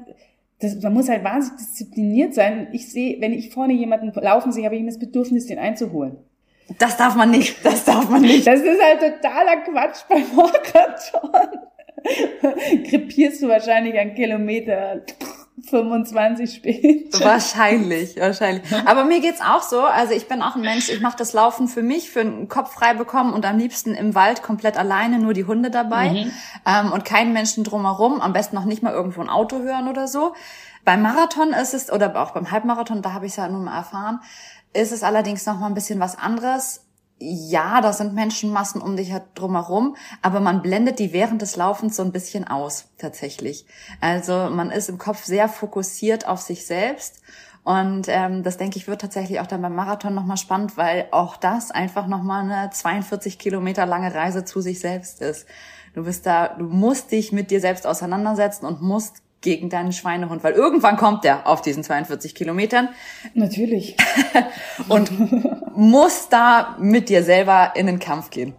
[0.59, 2.69] das, man muss halt wahnsinnig diszipliniert sein.
[2.71, 6.17] Ich sehe, wenn ich vorne jemanden laufen sehe, habe ich immer das Bedürfnis, den einzuholen.
[6.79, 8.45] Das darf man nicht, das darf man nicht.
[8.45, 11.59] Das ist halt totaler Quatsch beim Marathon.
[12.89, 15.01] Krepierst du wahrscheinlich einen Kilometer
[15.63, 17.25] 25 später.
[17.25, 18.63] Wahrscheinlich, wahrscheinlich.
[18.85, 19.81] Aber mir geht's auch so.
[19.81, 22.73] Also ich bin auch ein Mensch, ich mache das Laufen für mich, für den Kopf
[22.73, 26.31] frei bekommen und am liebsten im Wald komplett alleine, nur die Hunde dabei mhm.
[26.65, 28.21] ähm, und keinen Menschen drumherum.
[28.21, 30.33] Am besten noch nicht mal irgendwo ein Auto hören oder so.
[30.85, 33.75] Beim Marathon ist es, oder auch beim Halbmarathon, da habe ich es ja nun mal
[33.75, 34.21] erfahren,
[34.73, 36.86] ist es allerdings noch mal ein bisschen was anderes
[37.19, 42.03] ja, da sind Menschenmassen um dich drumherum, aber man blendet die während des Laufens so
[42.03, 43.65] ein bisschen aus, tatsächlich.
[44.01, 47.21] Also man ist im Kopf sehr fokussiert auf sich selbst
[47.67, 51.35] und ähm, das denke ich wird tatsächlich auch dann beim Marathon nochmal spannend, weil auch
[51.35, 55.47] das einfach nochmal eine 42 Kilometer lange Reise zu sich selbst ist.
[55.93, 60.43] Du bist da, du musst dich mit dir selbst auseinandersetzen und musst gegen deinen Schweinehund,
[60.43, 62.89] weil irgendwann kommt der auf diesen 42 Kilometern.
[63.33, 63.95] Natürlich.
[64.89, 65.11] und
[65.75, 68.55] muss da mit dir selber in den Kampf gehen.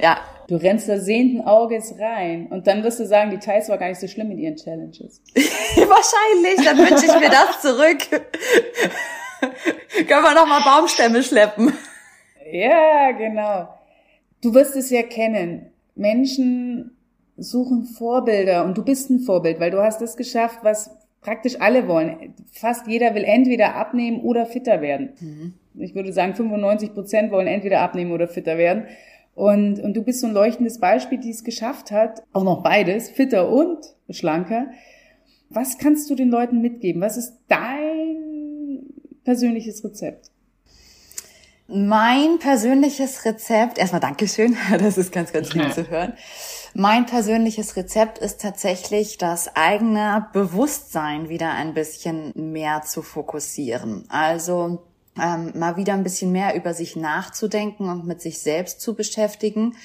[0.00, 0.18] Ja.
[0.48, 3.88] Du rennst da sehenden Auges rein und dann wirst du sagen, die Thais war gar
[3.88, 5.22] nicht so schlimm mit ihren Challenges.
[5.34, 7.98] Wahrscheinlich, dann wünsche ich mir das zurück.
[10.08, 11.72] Können wir noch mal Baumstämme schleppen.
[12.50, 13.68] Ja, genau.
[14.42, 15.72] Du wirst es ja kennen.
[15.94, 16.91] Menschen
[17.36, 20.90] suchen Vorbilder und du bist ein Vorbild, weil du hast das geschafft, was
[21.20, 22.34] praktisch alle wollen.
[22.50, 25.10] Fast jeder will entweder abnehmen oder fitter werden.
[25.20, 25.54] Mhm.
[25.78, 28.86] Ich würde sagen, 95 Prozent wollen entweder abnehmen oder fitter werden.
[29.34, 33.08] Und, und du bist so ein leuchtendes Beispiel, die es geschafft hat, auch noch beides,
[33.08, 33.78] fitter und
[34.10, 34.66] schlanker.
[35.48, 37.00] Was kannst du den Leuten mitgeben?
[37.00, 38.82] Was ist dein
[39.24, 40.30] persönliches Rezept?
[41.68, 46.12] Mein persönliches Rezept, erstmal Dankeschön, das ist ganz, ganz lieb zu hören.
[46.74, 54.06] Mein persönliches Rezept ist tatsächlich, das eigene Bewusstsein wieder ein bisschen mehr zu fokussieren.
[54.08, 54.82] Also
[55.20, 59.76] ähm, mal wieder ein bisschen mehr über sich nachzudenken und mit sich selbst zu beschäftigen.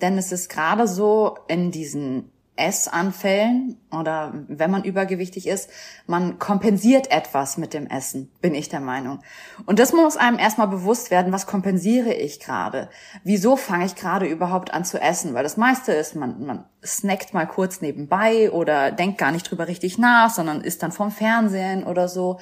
[0.00, 5.70] Denn es ist gerade so in diesen Essanfällen oder wenn man übergewichtig ist,
[6.06, 9.20] man kompensiert etwas mit dem Essen, bin ich der Meinung.
[9.64, 12.90] Und das muss einem erstmal bewusst werden, was kompensiere ich gerade?
[13.24, 15.32] Wieso fange ich gerade überhaupt an zu essen?
[15.32, 19.66] Weil das meiste ist, man, man snackt mal kurz nebenbei oder denkt gar nicht drüber
[19.66, 22.38] richtig nach, sondern isst dann vom Fernsehen oder so.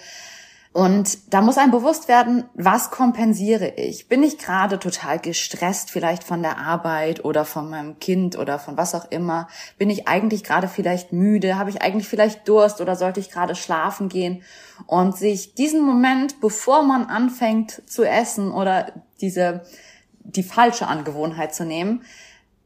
[0.72, 4.06] Und da muss einem bewusst werden, was kompensiere ich?
[4.06, 8.76] Bin ich gerade total gestresst vielleicht von der Arbeit oder von meinem Kind oder von
[8.76, 9.48] was auch immer?
[9.78, 11.58] Bin ich eigentlich gerade vielleicht müde?
[11.58, 14.44] Habe ich eigentlich vielleicht Durst oder sollte ich gerade schlafen gehen?
[14.86, 19.62] Und sich diesen Moment, bevor man anfängt zu essen oder diese,
[20.22, 22.04] die falsche Angewohnheit zu nehmen,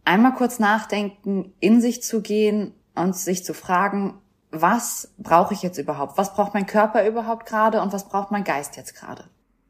[0.05, 4.21] einmal kurz nachdenken, in sich zu gehen und sich zu fragen,
[4.61, 6.19] was brauche ich jetzt überhaupt?
[6.19, 9.25] Was braucht mein Körper überhaupt gerade und was braucht mein Geist jetzt gerade?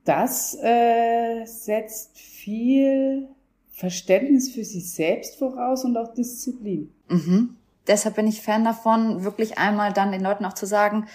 [0.04, 3.28] Das äh, setzt viel
[3.72, 6.92] Verständnis für sich selbst voraus und auch Disziplin.
[7.08, 7.56] Mhm.
[7.86, 11.06] Deshalb bin ich Fan davon, wirklich einmal dann den Leuten auch zu sagen,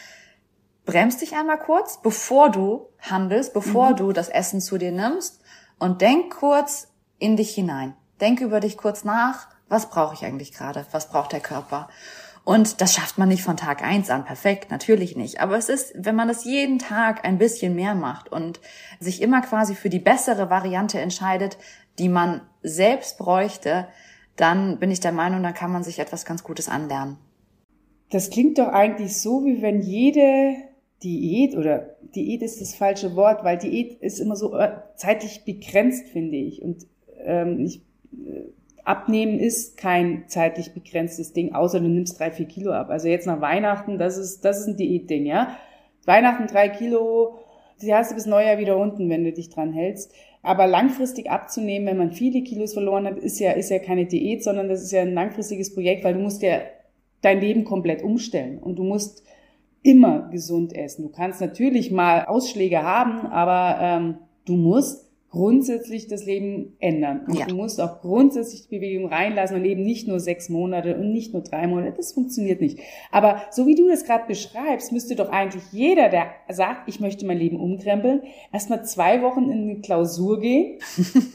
[0.86, 3.96] bremst dich einmal kurz, bevor du handelst, bevor mhm.
[3.96, 5.42] du das Essen zu dir nimmst
[5.78, 7.96] und denk kurz in dich hinein.
[8.20, 10.86] Denk über dich kurz nach, was brauche ich eigentlich gerade?
[10.92, 11.90] Was braucht der Körper?
[12.44, 15.40] Und das schafft man nicht von Tag eins an perfekt, natürlich nicht.
[15.40, 18.60] Aber es ist, wenn man das jeden Tag ein bisschen mehr macht und
[19.00, 21.58] sich immer quasi für die bessere Variante entscheidet,
[22.00, 23.88] die man selbst bräuchte,
[24.36, 27.18] dann bin ich der Meinung, dann kann man sich etwas ganz Gutes anlernen.
[28.10, 30.56] Das klingt doch eigentlich so, wie wenn jede
[31.04, 36.08] Diät oder Diät ist das falsche Wort, weil Diät ist immer so äh, zeitlich begrenzt,
[36.10, 36.62] finde ich.
[36.62, 36.88] Und
[37.24, 37.82] ähm, ich,
[38.14, 38.46] äh,
[38.90, 42.90] Abnehmen ist kein zeitlich begrenztes Ding, außer du nimmst drei, vier Kilo ab.
[42.90, 45.56] Also jetzt nach Weihnachten, das ist, das ist ein Diätding, ja.
[46.08, 47.38] Weihnachten drei Kilo,
[47.84, 50.12] die hast du bis Neujahr wieder unten, wenn du dich dran hältst.
[50.42, 54.44] Aber langfristig abzunehmen, wenn man viele Kilos verloren hat, ist ja, ist ja keine Diät,
[54.44, 56.58] sondern das ist ja ein langfristiges Projekt, weil du musst ja
[57.22, 59.24] dein Leben komplett umstellen und du musst
[59.84, 61.04] immer gesund essen.
[61.04, 67.26] Du kannst natürlich mal Ausschläge haben, aber ähm, du musst grundsätzlich das Leben ändern.
[67.28, 67.46] Und ja.
[67.46, 71.34] du musst auch grundsätzlich die Bewegung reinlassen und eben nicht nur sechs Monate und nicht
[71.34, 71.94] nur drei Monate.
[71.98, 72.80] Das funktioniert nicht.
[73.12, 77.28] Aber so wie du das gerade beschreibst, müsste doch eigentlich jeder, der sagt, ich möchte
[77.28, 80.80] mein Leben umkrempeln, erstmal zwei Wochen in eine Klausur gehen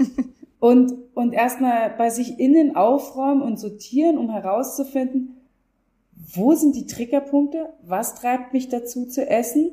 [0.58, 5.36] und, und erstmal bei sich innen aufräumen und sortieren, um herauszufinden,
[6.16, 7.68] wo sind die Triggerpunkte?
[7.82, 9.70] Was treibt mich dazu zu essen?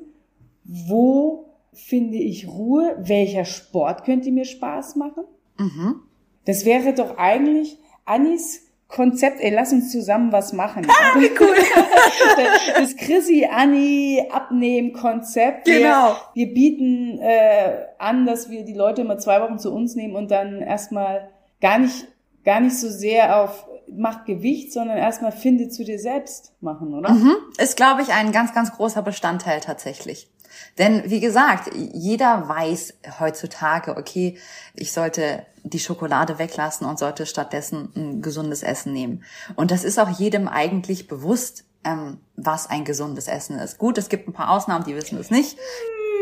[0.64, 2.96] Wo finde ich Ruhe?
[3.00, 5.24] Welcher Sport könnte mir Spaß machen?
[5.58, 6.02] Mhm.
[6.46, 10.86] Das wäre doch eigentlich Annis Konzept, ey, lass uns zusammen was machen.
[10.90, 11.56] Ah, wie cool.
[12.76, 15.66] das Chrissy Anni Abnehmen Konzept.
[15.66, 16.18] Genau.
[16.34, 20.16] Wir, wir bieten äh, an, dass wir die Leute immer zwei Wochen zu uns nehmen
[20.16, 21.30] und dann erstmal
[21.62, 22.08] gar nicht
[22.44, 27.12] gar nicht so sehr auf macht Gewicht, sondern erstmal finde zu dir selbst machen, oder?
[27.12, 27.36] Mhm.
[27.58, 30.30] Ist, glaube ich, ein ganz, ganz großer Bestandteil tatsächlich.
[30.78, 34.38] Denn wie gesagt, jeder weiß heutzutage, okay,
[34.74, 39.24] ich sollte die Schokolade weglassen und sollte stattdessen ein gesundes Essen nehmen.
[39.56, 43.78] Und das ist auch jedem eigentlich bewusst, ähm, was ein gesundes Essen ist.
[43.78, 45.58] Gut, es gibt ein paar Ausnahmen, die wissen es nicht.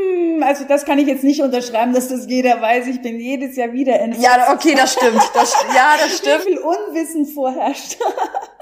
[0.10, 2.88] Hm, also das kann ich jetzt nicht unterschreiben, dass das jeder weiß.
[2.88, 4.24] Ich bin jedes Jahr wieder entsetzt.
[4.24, 5.22] Ja, okay, das stimmt.
[5.34, 6.45] Das, ja, das stimmt.
[6.45, 7.98] Wie viel Unwissen vorherrscht.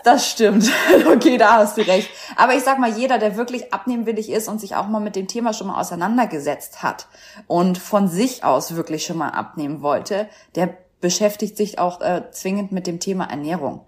[0.04, 0.72] Das stimmt.
[1.12, 2.10] Okay, da hast du recht.
[2.38, 5.28] Aber ich sag mal, jeder, der wirklich abnehmwillig ist und sich auch mal mit dem
[5.28, 7.08] Thema schon mal auseinandergesetzt hat
[7.48, 12.72] und von sich aus wirklich schon mal abnehmen wollte, der beschäftigt sich auch äh, zwingend
[12.72, 13.82] mit dem Thema Ernährung.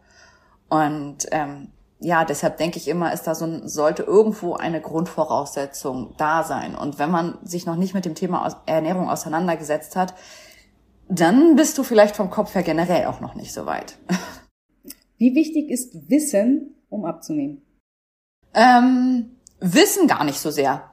[0.67, 6.15] Und ähm, ja, deshalb denke ich immer, ist da so ein, sollte irgendwo eine Grundvoraussetzung
[6.17, 6.75] da sein.
[6.75, 10.13] Und wenn man sich noch nicht mit dem Thema Ernährung auseinandergesetzt hat,
[11.09, 13.97] dann bist du vielleicht vom Kopf her generell auch noch nicht so weit.
[15.17, 17.61] Wie wichtig ist Wissen, um abzunehmen?
[18.53, 20.89] Ähm, Wissen gar nicht so sehr.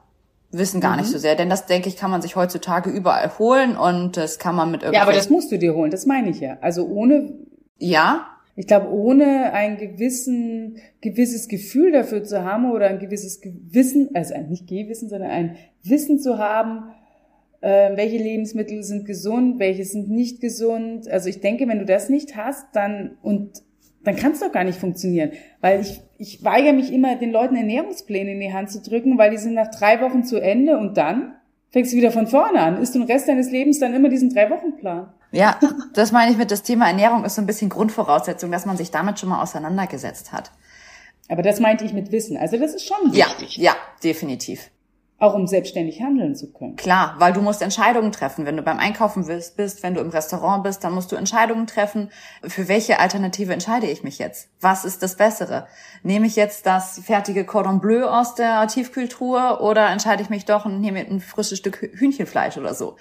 [0.51, 1.01] Wissen gar mhm.
[1.01, 4.39] nicht so sehr, denn das denke ich, kann man sich heutzutage überall holen und das
[4.39, 4.97] kann man mit irgendwie.
[4.97, 6.57] Ja, aber das musst du dir holen, das meine ich ja.
[6.61, 7.33] Also ohne.
[7.77, 14.09] Ja, ich glaube, ohne ein gewissen, gewisses Gefühl dafür zu haben oder ein gewisses Gewissen,
[14.15, 16.89] also nicht Gewissen, sondern ein Wissen zu haben,
[17.61, 21.07] äh, welche Lebensmittel sind gesund, welche sind nicht gesund.
[21.07, 23.61] Also ich denke, wenn du das nicht hast, dann und
[24.03, 25.33] dann kann es doch gar nicht funktionieren.
[25.61, 29.29] Weil ich, ich weigere mich immer, den Leuten Ernährungspläne in die Hand zu drücken, weil
[29.29, 31.35] die sind nach drei Wochen zu Ende und dann
[31.69, 32.81] fängst du wieder von vorne an.
[32.81, 35.13] Ist du den Rest deines Lebens dann immer diesen Drei-Wochen-Plan.
[35.31, 35.59] Ja,
[35.93, 38.91] das meine ich mit das Thema Ernährung ist so ein bisschen Grundvoraussetzung, dass man sich
[38.91, 40.51] damit schon mal auseinandergesetzt hat.
[41.29, 42.37] Aber das meinte ich mit Wissen.
[42.37, 43.57] Also das ist schon wichtig.
[43.57, 44.69] Ja, ja, definitiv.
[45.19, 46.75] Auch um selbstständig handeln zu können.
[46.75, 48.45] Klar, weil du musst Entscheidungen treffen.
[48.45, 52.11] Wenn du beim Einkaufen bist, wenn du im Restaurant bist, dann musst du Entscheidungen treffen.
[52.43, 54.49] Für welche Alternative entscheide ich mich jetzt?
[54.61, 55.67] Was ist das Bessere?
[56.03, 60.65] Nehme ich jetzt das fertige Cordon Bleu aus der Tiefkühltruhe oder entscheide ich mich doch
[60.65, 62.95] und nehme ein frisches Stück Hühnchenfleisch oder so?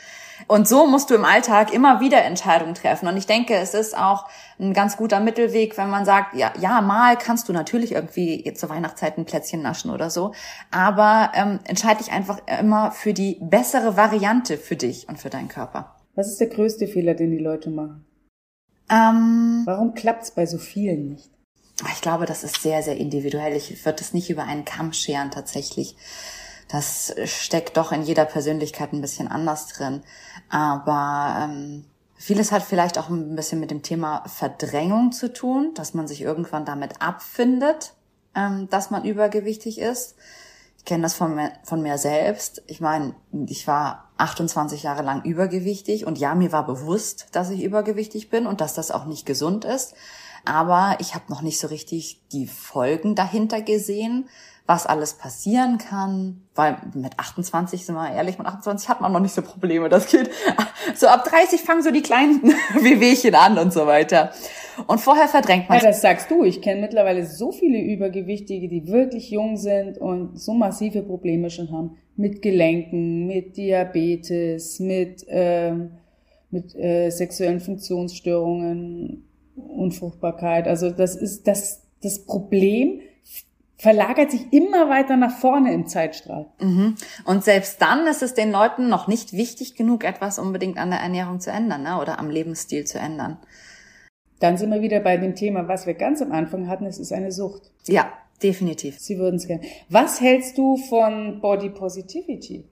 [0.49, 3.09] Und so musst du im Alltag immer wieder Entscheidungen treffen.
[3.09, 4.27] Und ich denke, es ist auch
[4.59, 8.68] ein ganz guter Mittelweg, wenn man sagt, ja, ja, mal kannst du natürlich irgendwie zur
[8.68, 10.33] Weihnachtszeit ein Plätzchen naschen oder so.
[10.70, 15.49] Aber ähm, entscheide dich einfach immer für die bessere Variante für dich und für deinen
[15.49, 15.96] Körper.
[16.14, 18.07] Was ist der größte Fehler, den die Leute machen?
[18.88, 21.31] Ähm, Warum klappt's bei so vielen nicht?
[21.92, 23.55] Ich glaube, das ist sehr, sehr individuell.
[23.55, 25.96] Ich würde es nicht über einen Kamm scheren tatsächlich.
[26.68, 30.02] Das steckt doch in jeder Persönlichkeit ein bisschen anders drin.
[30.48, 31.85] Aber ähm,
[32.16, 36.22] vieles hat vielleicht auch ein bisschen mit dem Thema Verdrängung zu tun, dass man sich
[36.22, 37.94] irgendwann damit abfindet,
[38.35, 40.16] ähm, dass man übergewichtig ist.
[40.79, 42.62] Ich kenne das von mir, von mir selbst.
[42.66, 43.14] Ich meine,
[43.46, 48.46] ich war 28 Jahre lang übergewichtig und ja, mir war bewusst, dass ich übergewichtig bin
[48.46, 49.94] und dass das auch nicht gesund ist.
[50.44, 54.29] aber ich habe noch nicht so richtig die Folgen dahinter gesehen,
[54.66, 59.20] was alles passieren kann, weil mit 28, sind wir ehrlich, mit 28 hat man noch
[59.20, 59.88] nicht so Probleme.
[59.88, 60.31] Das geht
[60.96, 62.42] so ab 30 fangen so die kleinen
[62.74, 64.33] Wehwehchen an und so weiter.
[64.88, 65.79] Und vorher verdrängt man.
[65.79, 66.42] Ja, das sagst du.
[66.42, 71.70] Ich kenne mittlerweile so viele Übergewichtige, die wirklich jung sind und so massive Probleme schon
[71.70, 71.96] haben.
[72.16, 75.92] Mit Gelenken, mit Diabetes, mit, ähm,
[76.50, 79.24] mit äh, sexuellen Funktionsstörungen,
[79.55, 80.66] Unfruchtbarkeit.
[80.66, 83.00] Also das ist das, das Problem
[83.87, 86.46] verlagert sich immer weiter nach vorne im Zeitstrahl.
[86.59, 86.96] Mhm.
[87.25, 90.99] Und selbst dann ist es den Leuten noch nicht wichtig genug, etwas unbedingt an der
[90.99, 92.01] Ernährung zu ändern ne?
[92.01, 93.37] oder am Lebensstil zu ändern.
[94.40, 97.12] Dann sind wir wieder bei dem Thema, was wir ganz am Anfang hatten, es ist
[97.12, 97.70] eine Sucht.
[97.87, 98.99] Ja, definitiv.
[98.99, 99.62] Sie würden es gerne.
[99.88, 102.64] Was hältst du von Body Positivity?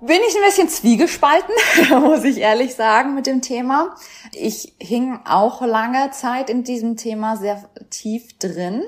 [0.00, 1.54] Bin ich ein bisschen zwiegespalten,
[2.00, 3.94] muss ich ehrlich sagen, mit dem Thema.
[4.32, 8.82] Ich hing auch lange Zeit in diesem Thema sehr tief drin.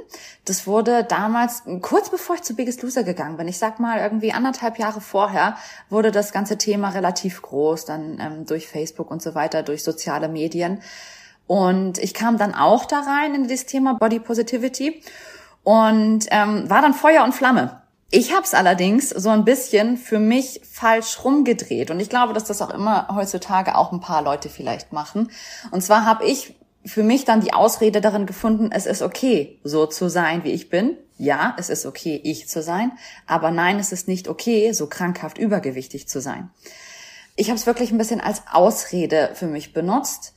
[0.46, 4.32] Das wurde damals, kurz bevor ich zu Biggest Loser gegangen bin, ich sag mal irgendwie
[4.32, 5.56] anderthalb Jahre vorher,
[5.90, 10.28] wurde das ganze Thema relativ groß, dann ähm, durch Facebook und so weiter, durch soziale
[10.28, 10.80] Medien.
[11.46, 15.02] Und ich kam dann auch da rein in dieses Thema Body Positivity
[15.64, 17.77] und ähm, war dann Feuer und Flamme
[18.10, 22.44] ich habe es allerdings so ein bisschen für mich falsch rumgedreht und ich glaube, dass
[22.44, 25.30] das auch immer heutzutage auch ein paar Leute vielleicht machen.
[25.72, 26.54] Und zwar habe ich
[26.86, 30.70] für mich dann die Ausrede darin gefunden, es ist okay, so zu sein, wie ich
[30.70, 30.96] bin.
[31.18, 32.92] Ja, es ist okay, ich zu sein,
[33.26, 36.48] aber nein, es ist nicht okay, so krankhaft übergewichtig zu sein.
[37.36, 40.32] Ich habe es wirklich ein bisschen als Ausrede für mich benutzt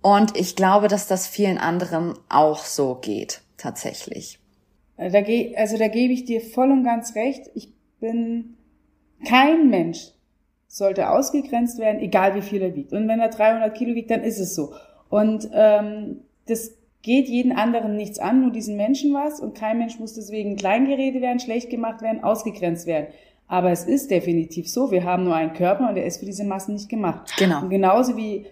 [0.00, 4.43] und ich glaube, dass das vielen anderen auch so geht, tatsächlich.
[4.96, 7.50] Äh, da ge also da gebe ich dir voll und ganz recht.
[7.54, 8.56] Ich bin
[9.24, 10.14] kein Mensch
[10.74, 12.92] sollte ausgegrenzt werden, egal wie viel er wiegt.
[12.92, 14.72] Und wenn er 300 Kilo wiegt, dann ist es so.
[15.08, 19.38] Und ähm, das geht jeden anderen nichts an, nur diesen Menschen was.
[19.38, 23.06] Und kein Mensch muss deswegen kleingeredet werden, schlecht gemacht werden, ausgegrenzt werden.
[23.46, 26.44] Aber es ist definitiv so, wir haben nur einen Körper und er ist für diese
[26.44, 27.32] Massen nicht gemacht.
[27.38, 27.62] Genau.
[27.62, 28.46] Und genauso wie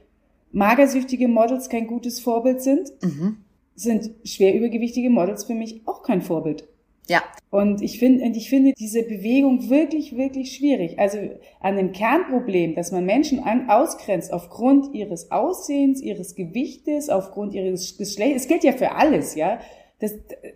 [0.52, 3.38] magersüchtige Models kein gutes Vorbild sind, mhm
[3.74, 6.68] sind schwer übergewichtige Models für mich auch kein Vorbild.
[7.08, 7.22] Ja.
[7.50, 10.98] Und ich finde, und ich finde diese Bewegung wirklich, wirklich schwierig.
[10.98, 11.18] Also
[11.60, 17.98] an dem Kernproblem, dass man Menschen an, ausgrenzt aufgrund ihres Aussehens, ihres Gewichtes, aufgrund ihres
[17.98, 18.42] Geschlechts.
[18.42, 19.58] Es gilt ja für alles, ja.
[20.02, 20.14] Das,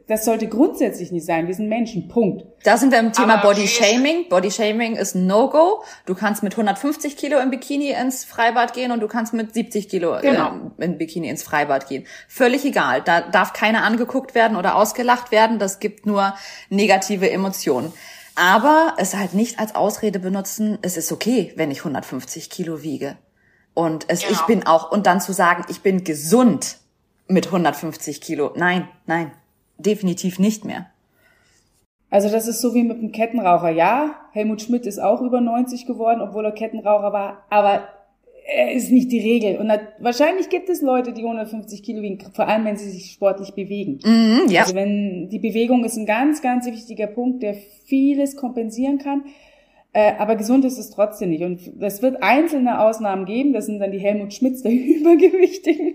[0.09, 1.47] das sollte grundsätzlich nicht sein.
[1.47, 2.45] Wir sind Menschen, Punkt.
[2.65, 4.29] Da sind wir im Thema Aber Body Shaming.
[4.29, 5.85] Body Shaming ist ein No-Go.
[6.05, 9.89] Du kannst mit 150 Kilo im Bikini ins Freibad gehen und du kannst mit 70
[9.89, 10.73] Kilo genau.
[10.79, 12.09] im Bikini ins Freibad gehen.
[12.27, 13.03] Völlig egal.
[13.03, 15.61] Da darf keiner angeguckt werden oder ausgelacht werden.
[15.61, 16.35] Das gibt nur
[16.69, 17.93] negative Emotionen.
[18.35, 23.17] Aber es halt nicht als Ausrede benutzen, es ist okay, wenn ich 150 Kilo wiege.
[23.75, 24.33] Und es, genau.
[24.33, 26.79] ich bin auch, und dann zu sagen, ich bin gesund
[27.29, 28.53] mit 150 Kilo.
[28.57, 29.33] Nein, nein,
[29.79, 30.87] definitiv nicht mehr.
[32.09, 33.71] Also das ist so wie mit einem Kettenraucher.
[33.71, 37.89] Ja, Helmut Schmidt ist auch über 90 geworden, obwohl er Kettenraucher war, aber
[38.47, 39.59] er ist nicht die Regel.
[39.59, 43.55] Und wahrscheinlich gibt es Leute, die 150 Kilo wiegen, vor allem wenn sie sich sportlich
[43.55, 43.99] bewegen.
[44.05, 44.63] Mm, ja.
[44.63, 47.55] Also wenn die Bewegung ist ein ganz, ganz wichtiger Punkt, der
[47.87, 49.25] vieles kompensieren kann.
[49.97, 51.43] Äh, aber gesund ist es trotzdem nicht.
[51.43, 53.55] Und es wird einzelne Ausnahmen geben.
[53.55, 55.95] Das sind dann die Helmut Schmitz der Übergewichtigen.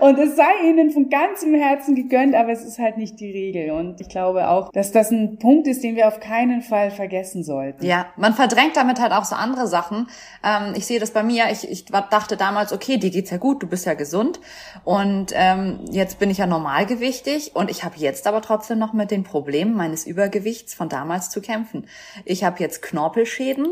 [0.00, 3.70] und es sei ihnen von ganzem Herzen gegönnt, aber es ist halt nicht die Regel.
[3.70, 7.44] Und ich glaube auch, dass das ein Punkt ist, den wir auf keinen Fall vergessen
[7.44, 7.86] sollten.
[7.86, 10.08] Ja, man verdrängt damit halt auch so andere Sachen.
[10.44, 11.44] Ähm, ich sehe das bei mir.
[11.52, 14.40] Ich, ich dachte damals, okay, dir geht's ja gut, du bist ja gesund.
[14.82, 17.54] Und ähm, jetzt bin ich ja normalgewichtig.
[17.54, 21.40] Und ich habe jetzt aber trotzdem noch mit den Problemen meines Übergewichts von damals zu
[21.40, 21.86] kämpfen.
[22.24, 23.68] Ich habe jetzt Knorpelschäden,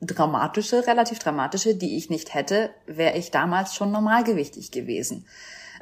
[0.00, 5.26] dramatische, relativ dramatische, die ich nicht hätte, wäre ich damals schon normalgewichtig gewesen.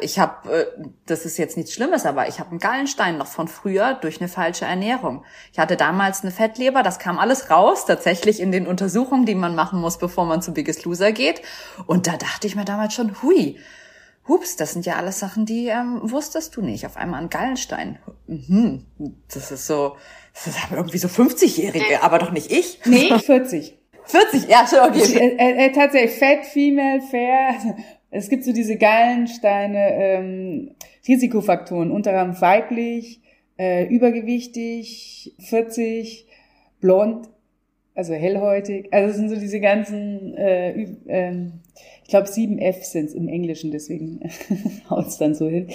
[0.01, 0.67] Ich habe, äh,
[1.07, 4.29] das ist jetzt nichts Schlimmes, aber ich habe einen Gallenstein noch von früher durch eine
[4.29, 5.25] falsche Ernährung.
[5.53, 9.55] Ich hatte damals eine Fettleber, das kam alles raus, tatsächlich in den Untersuchungen, die man
[9.55, 11.43] machen muss, bevor man zu Biggest Loser geht.
[11.87, 13.59] Und da dachte ich mir damals schon, hui,
[14.29, 16.87] hups, das sind ja alles Sachen, die ähm, wusstest du nicht.
[16.87, 17.99] Auf einmal ein Gallenstein.
[18.27, 18.85] Mhm,
[19.33, 19.97] das ist so,
[20.45, 22.81] das haben irgendwie so 50-Jährige, aber doch nicht ich.
[22.85, 23.77] Nee, 40.
[24.05, 25.19] 40, ja, schon, okay.
[25.19, 27.55] Äh, äh, äh, tatsächlich, Fat, Female, Fair.
[28.11, 30.71] Es gibt so diese Gallensteine, ähm,
[31.07, 33.21] Risikofaktoren, unter anderem weiblich,
[33.59, 36.27] äh, übergewichtig, 40,
[36.81, 37.29] blond,
[37.95, 38.89] also hellhäutig.
[38.93, 41.61] Also es sind so diese ganzen, äh, ähm,
[42.09, 44.21] ich glaube sieben F sind im Englischen, deswegen
[44.91, 45.69] haut's dann so hin.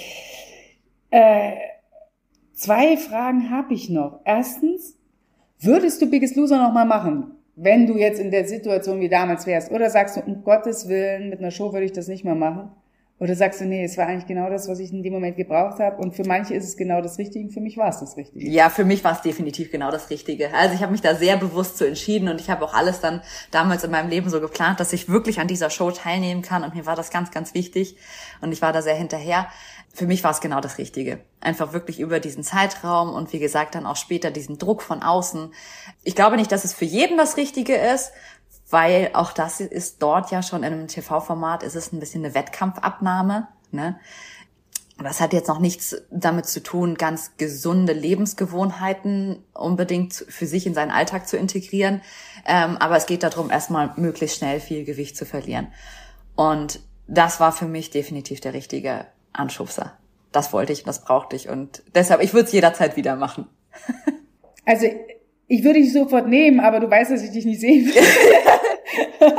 [1.10, 1.52] Äh,
[2.54, 4.20] Zwei Fragen habe ich noch.
[4.24, 4.96] Erstens,
[5.58, 9.72] würdest du Biggest Loser nochmal machen, wenn du jetzt in der Situation wie damals wärst?
[9.72, 12.70] Oder sagst du, um Gottes Willen, mit einer Show würde ich das nicht mehr machen?
[13.20, 15.78] Oder sagst du, nee, es war eigentlich genau das, was ich in dem Moment gebraucht
[15.78, 18.50] habe und für manche ist es genau das Richtige für mich war es das Richtige.
[18.50, 20.52] Ja, für mich war es definitiv genau das Richtige.
[20.52, 23.22] Also ich habe mich da sehr bewusst so entschieden und ich habe auch alles dann
[23.52, 26.74] damals in meinem Leben so geplant, dass ich wirklich an dieser Show teilnehmen kann und
[26.74, 27.96] mir war das ganz, ganz wichtig
[28.40, 29.46] und ich war da sehr hinterher.
[29.92, 31.20] Für mich war es genau das Richtige.
[31.40, 35.54] Einfach wirklich über diesen Zeitraum und wie gesagt dann auch später diesen Druck von außen.
[36.02, 38.10] Ich glaube nicht, dass es für jeden das Richtige ist,
[38.70, 42.34] weil auch das ist dort ja schon in einem TV-Format, ist es ein bisschen eine
[42.34, 43.48] Wettkampfabnahme.
[43.70, 43.98] Ne?
[44.98, 50.74] Das hat jetzt noch nichts damit zu tun, ganz gesunde Lebensgewohnheiten unbedingt für sich in
[50.74, 52.00] seinen Alltag zu integrieren.
[52.46, 55.68] Ähm, aber es geht darum, erstmal möglichst schnell viel Gewicht zu verlieren.
[56.36, 59.98] Und das war für mich definitiv der richtige Anschubser.
[60.32, 63.46] Das wollte ich, das brauchte ich und deshalb, ich würde es jederzeit wieder machen.
[64.66, 64.86] Also
[65.46, 68.02] ich würde dich sofort nehmen, aber du weißt, dass ich dich nicht sehen will.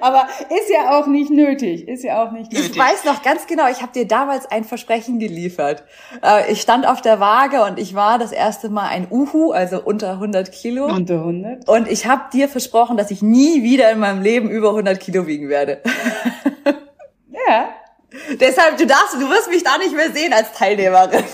[0.00, 1.88] aber ist ja auch nicht nötig.
[1.88, 2.70] Ist ja auch nicht nötig.
[2.70, 5.84] Ich weiß noch ganz genau, ich habe dir damals ein Versprechen geliefert.
[6.22, 9.82] Äh, ich stand auf der Waage und ich war das erste Mal ein Uhu, also
[9.82, 10.86] unter 100 Kilo.
[10.86, 11.68] Unter 100?
[11.68, 15.26] Und ich habe dir versprochen, dass ich nie wieder in meinem Leben über 100 Kilo
[15.26, 15.80] wiegen werde.
[17.48, 17.70] Ja.
[18.40, 21.24] Deshalb, du darfst, du wirst mich da nicht mehr sehen als Teilnehmerin.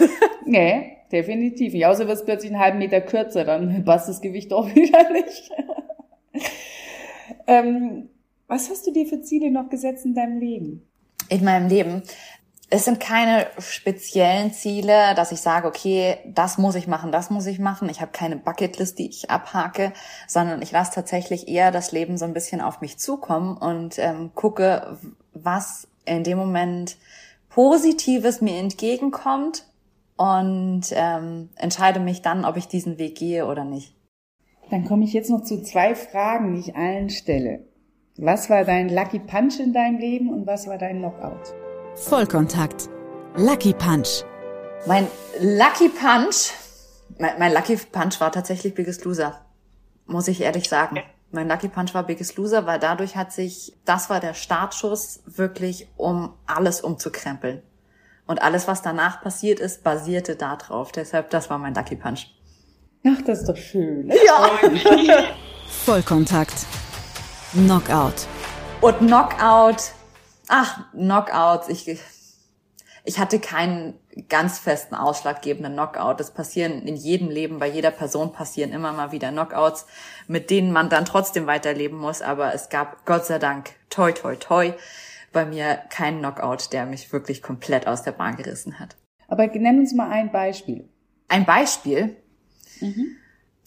[0.47, 1.87] Nee, definitiv nicht.
[1.87, 5.51] Außer wird es plötzlich einen halben Meter kürzer, dann passt das Gewicht auch wieder nicht.
[7.47, 8.09] ähm,
[8.47, 10.87] was hast du dir für Ziele noch gesetzt in deinem Leben?
[11.29, 12.03] In meinem Leben.
[12.73, 17.47] Es sind keine speziellen Ziele, dass ich sage, okay, das muss ich machen, das muss
[17.47, 17.89] ich machen.
[17.89, 19.93] Ich habe keine Bucketlist, die ich abhake,
[20.29, 24.31] sondern ich lasse tatsächlich eher das Leben so ein bisschen auf mich zukommen und ähm,
[24.37, 24.99] gucke,
[25.33, 26.97] was in dem Moment
[27.49, 29.65] Positives mir entgegenkommt
[30.21, 33.95] und ähm, entscheide mich dann, ob ich diesen Weg gehe oder nicht.
[34.69, 37.65] Dann komme ich jetzt noch zu zwei Fragen, die ich allen stelle.
[38.19, 41.55] Was war dein Lucky Punch in deinem Leben und was war dein Knockout?
[41.95, 42.91] Vollkontakt.
[43.37, 44.25] Lucky Punch.
[44.87, 45.07] Mein
[45.41, 46.53] Lucky Punch,
[47.19, 49.41] mein, mein Lucky Punch war tatsächlich Biggest Loser,
[50.05, 51.01] muss ich ehrlich sagen.
[51.31, 55.89] Mein Lucky Punch war Biggest Loser, weil dadurch hat sich, das war der Startschuss wirklich,
[55.97, 57.63] um alles umzukrempeln.
[58.27, 60.93] Und alles, was danach passiert ist, basierte darauf.
[60.93, 62.27] Deshalb, das war mein Lucky Punch.
[63.07, 64.13] Ach, das ist doch schön.
[64.27, 64.51] Ja.
[65.85, 66.67] Vollkontakt.
[67.53, 68.27] Knockout.
[68.81, 69.93] Und Knockout,
[70.49, 71.99] ach, Knockouts, ich,
[73.05, 73.99] ich hatte keinen
[74.29, 76.21] ganz festen ausschlaggebenden Knockout.
[76.21, 79.87] Das passieren in jedem Leben, bei jeder Person passieren immer mal wieder Knockouts,
[80.29, 82.23] mit denen man dann trotzdem weiterleben muss.
[82.23, 84.73] Aber es gab Gott sei Dank, toi, toi, toi,
[85.33, 88.97] bei mir keinen Knockout, der mich wirklich komplett aus der Bahn gerissen hat.
[89.29, 90.89] Aber nenn uns mal ein Beispiel.
[91.29, 92.17] Ein Beispiel?
[92.81, 93.17] Mhm.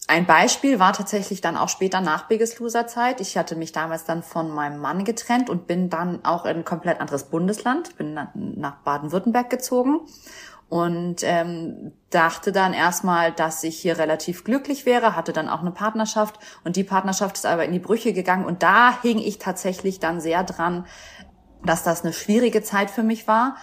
[0.06, 3.22] Ein Beispiel war tatsächlich dann auch später nach Biggest Loser Zeit.
[3.22, 6.64] Ich hatte mich damals dann von meinem Mann getrennt und bin dann auch in ein
[6.64, 10.00] komplett anderes Bundesland, bin nach Baden-Württemberg gezogen
[10.68, 15.70] und ähm, dachte dann erstmal, dass ich hier relativ glücklich wäre, hatte dann auch eine
[15.70, 20.00] Partnerschaft und die Partnerschaft ist aber in die Brüche gegangen und da hing ich tatsächlich
[20.00, 20.84] dann sehr dran,
[21.64, 23.56] dass das eine schwierige Zeit für mich war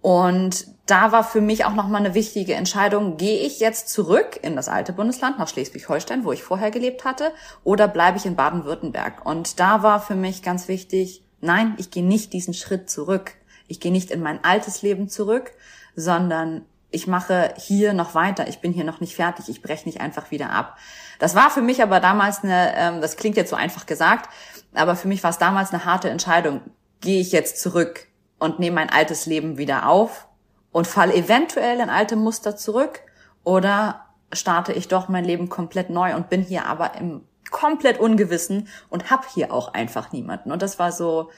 [0.00, 4.56] und da war für mich auch nochmal eine wichtige Entscheidung, gehe ich jetzt zurück in
[4.56, 7.32] das alte Bundesland, nach Schleswig-Holstein, wo ich vorher gelebt hatte,
[7.64, 9.26] oder bleibe ich in Baden-Württemberg?
[9.26, 13.32] Und da war für mich ganz wichtig, nein, ich gehe nicht diesen Schritt zurück.
[13.66, 15.50] Ich gehe nicht in mein altes Leben zurück,
[15.94, 18.48] sondern ich mache hier noch weiter.
[18.48, 19.50] Ich bin hier noch nicht fertig.
[19.50, 20.78] Ich breche nicht einfach wieder ab.
[21.18, 24.30] Das war für mich aber damals eine, ähm, das klingt jetzt so einfach gesagt,
[24.72, 26.62] aber für mich war es damals eine harte Entscheidung.
[27.00, 28.08] Gehe ich jetzt zurück?
[28.38, 30.28] und nehme mein altes Leben wieder auf
[30.72, 33.00] und falle eventuell in alte Muster zurück
[33.44, 38.68] oder starte ich doch mein Leben komplett neu und bin hier aber im komplett Ungewissen
[38.90, 40.52] und hab hier auch einfach niemanden.
[40.52, 41.30] Und das war so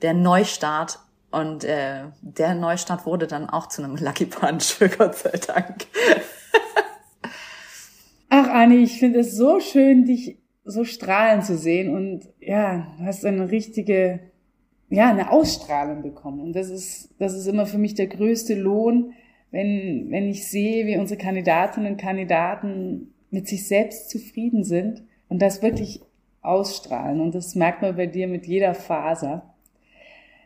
[0.00, 1.00] der Neustart
[1.32, 5.86] und äh, der Neustart wurde dann auch zu einem Lucky Punch, Gott sei Dank.
[8.28, 13.04] Ach, Anni, ich finde es so schön, dich so strahlen zu sehen und ja, du
[13.04, 14.20] hast eine richtige
[14.88, 16.40] ja, eine Ausstrahlung bekommen.
[16.40, 19.12] Und das ist, das ist immer für mich der größte Lohn,
[19.50, 25.40] wenn, wenn ich sehe, wie unsere Kandidatinnen und Kandidaten mit sich selbst zufrieden sind und
[25.40, 26.00] das wirklich
[26.42, 27.20] ausstrahlen.
[27.20, 29.54] Und das merkt man bei dir mit jeder Faser.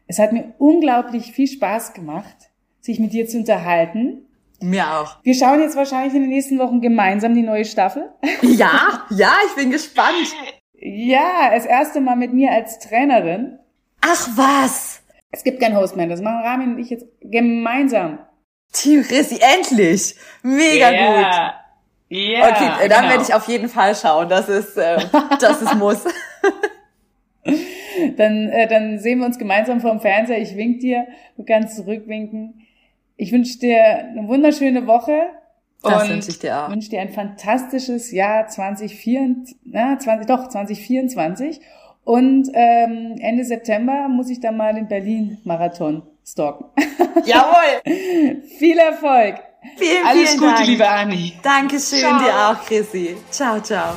[0.07, 4.27] Es hat mir unglaublich viel Spaß gemacht, sich mit dir zu unterhalten.
[4.61, 5.23] Mir auch.
[5.23, 8.11] Wir schauen jetzt wahrscheinlich in den nächsten Wochen gemeinsam die neue Staffel.
[8.43, 10.35] Ja, ja, ich bin gespannt.
[10.75, 13.60] Ja, das erste Mal mit mir als Trainerin.
[14.01, 15.03] Ach was!
[15.31, 16.07] Es gibt kein Host mehr.
[16.07, 18.19] Das machen Rami und ich jetzt gemeinsam.
[18.73, 20.15] Team Rissi, endlich!
[20.43, 21.07] Mega ja.
[21.07, 21.61] gut!
[22.13, 23.13] Ja, okay, dann genau.
[23.13, 24.29] werde ich auf jeden Fall schauen.
[24.29, 24.99] Das ist, äh,
[25.41, 26.05] das ist muss.
[28.17, 30.39] dann, äh, dann sehen wir uns gemeinsam vom Fernseher.
[30.39, 32.67] Ich wink dir, du kannst zurückwinken.
[33.17, 35.21] Ich wünsche dir eine wunderschöne Woche.
[35.83, 36.71] Das wünsche ich dir auch.
[36.71, 41.61] wünsche dir ein fantastisches Jahr 2024, na, 20, doch, 2024.
[42.05, 46.67] Und ähm, Ende September muss ich dann mal den Berlin-Marathon stalken.
[47.25, 48.43] Jawohl!
[48.59, 49.37] Viel Erfolg!
[49.77, 50.67] Vielen, Alles vielen Gute, Dank.
[50.67, 51.33] liebe Anni.
[51.43, 52.19] Dankeschön Ciao.
[52.19, 53.17] dir auch, Chrissy.
[53.31, 53.95] Ciao, ciao.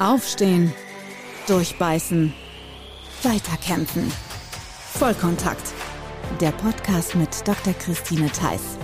[0.00, 0.72] Aufstehen,
[1.46, 2.32] durchbeißen,
[3.22, 4.10] weiterkämpfen.
[4.94, 5.72] Vollkontakt.
[6.40, 7.72] Der Podcast mit Dr.
[7.74, 8.77] Christine Theiss.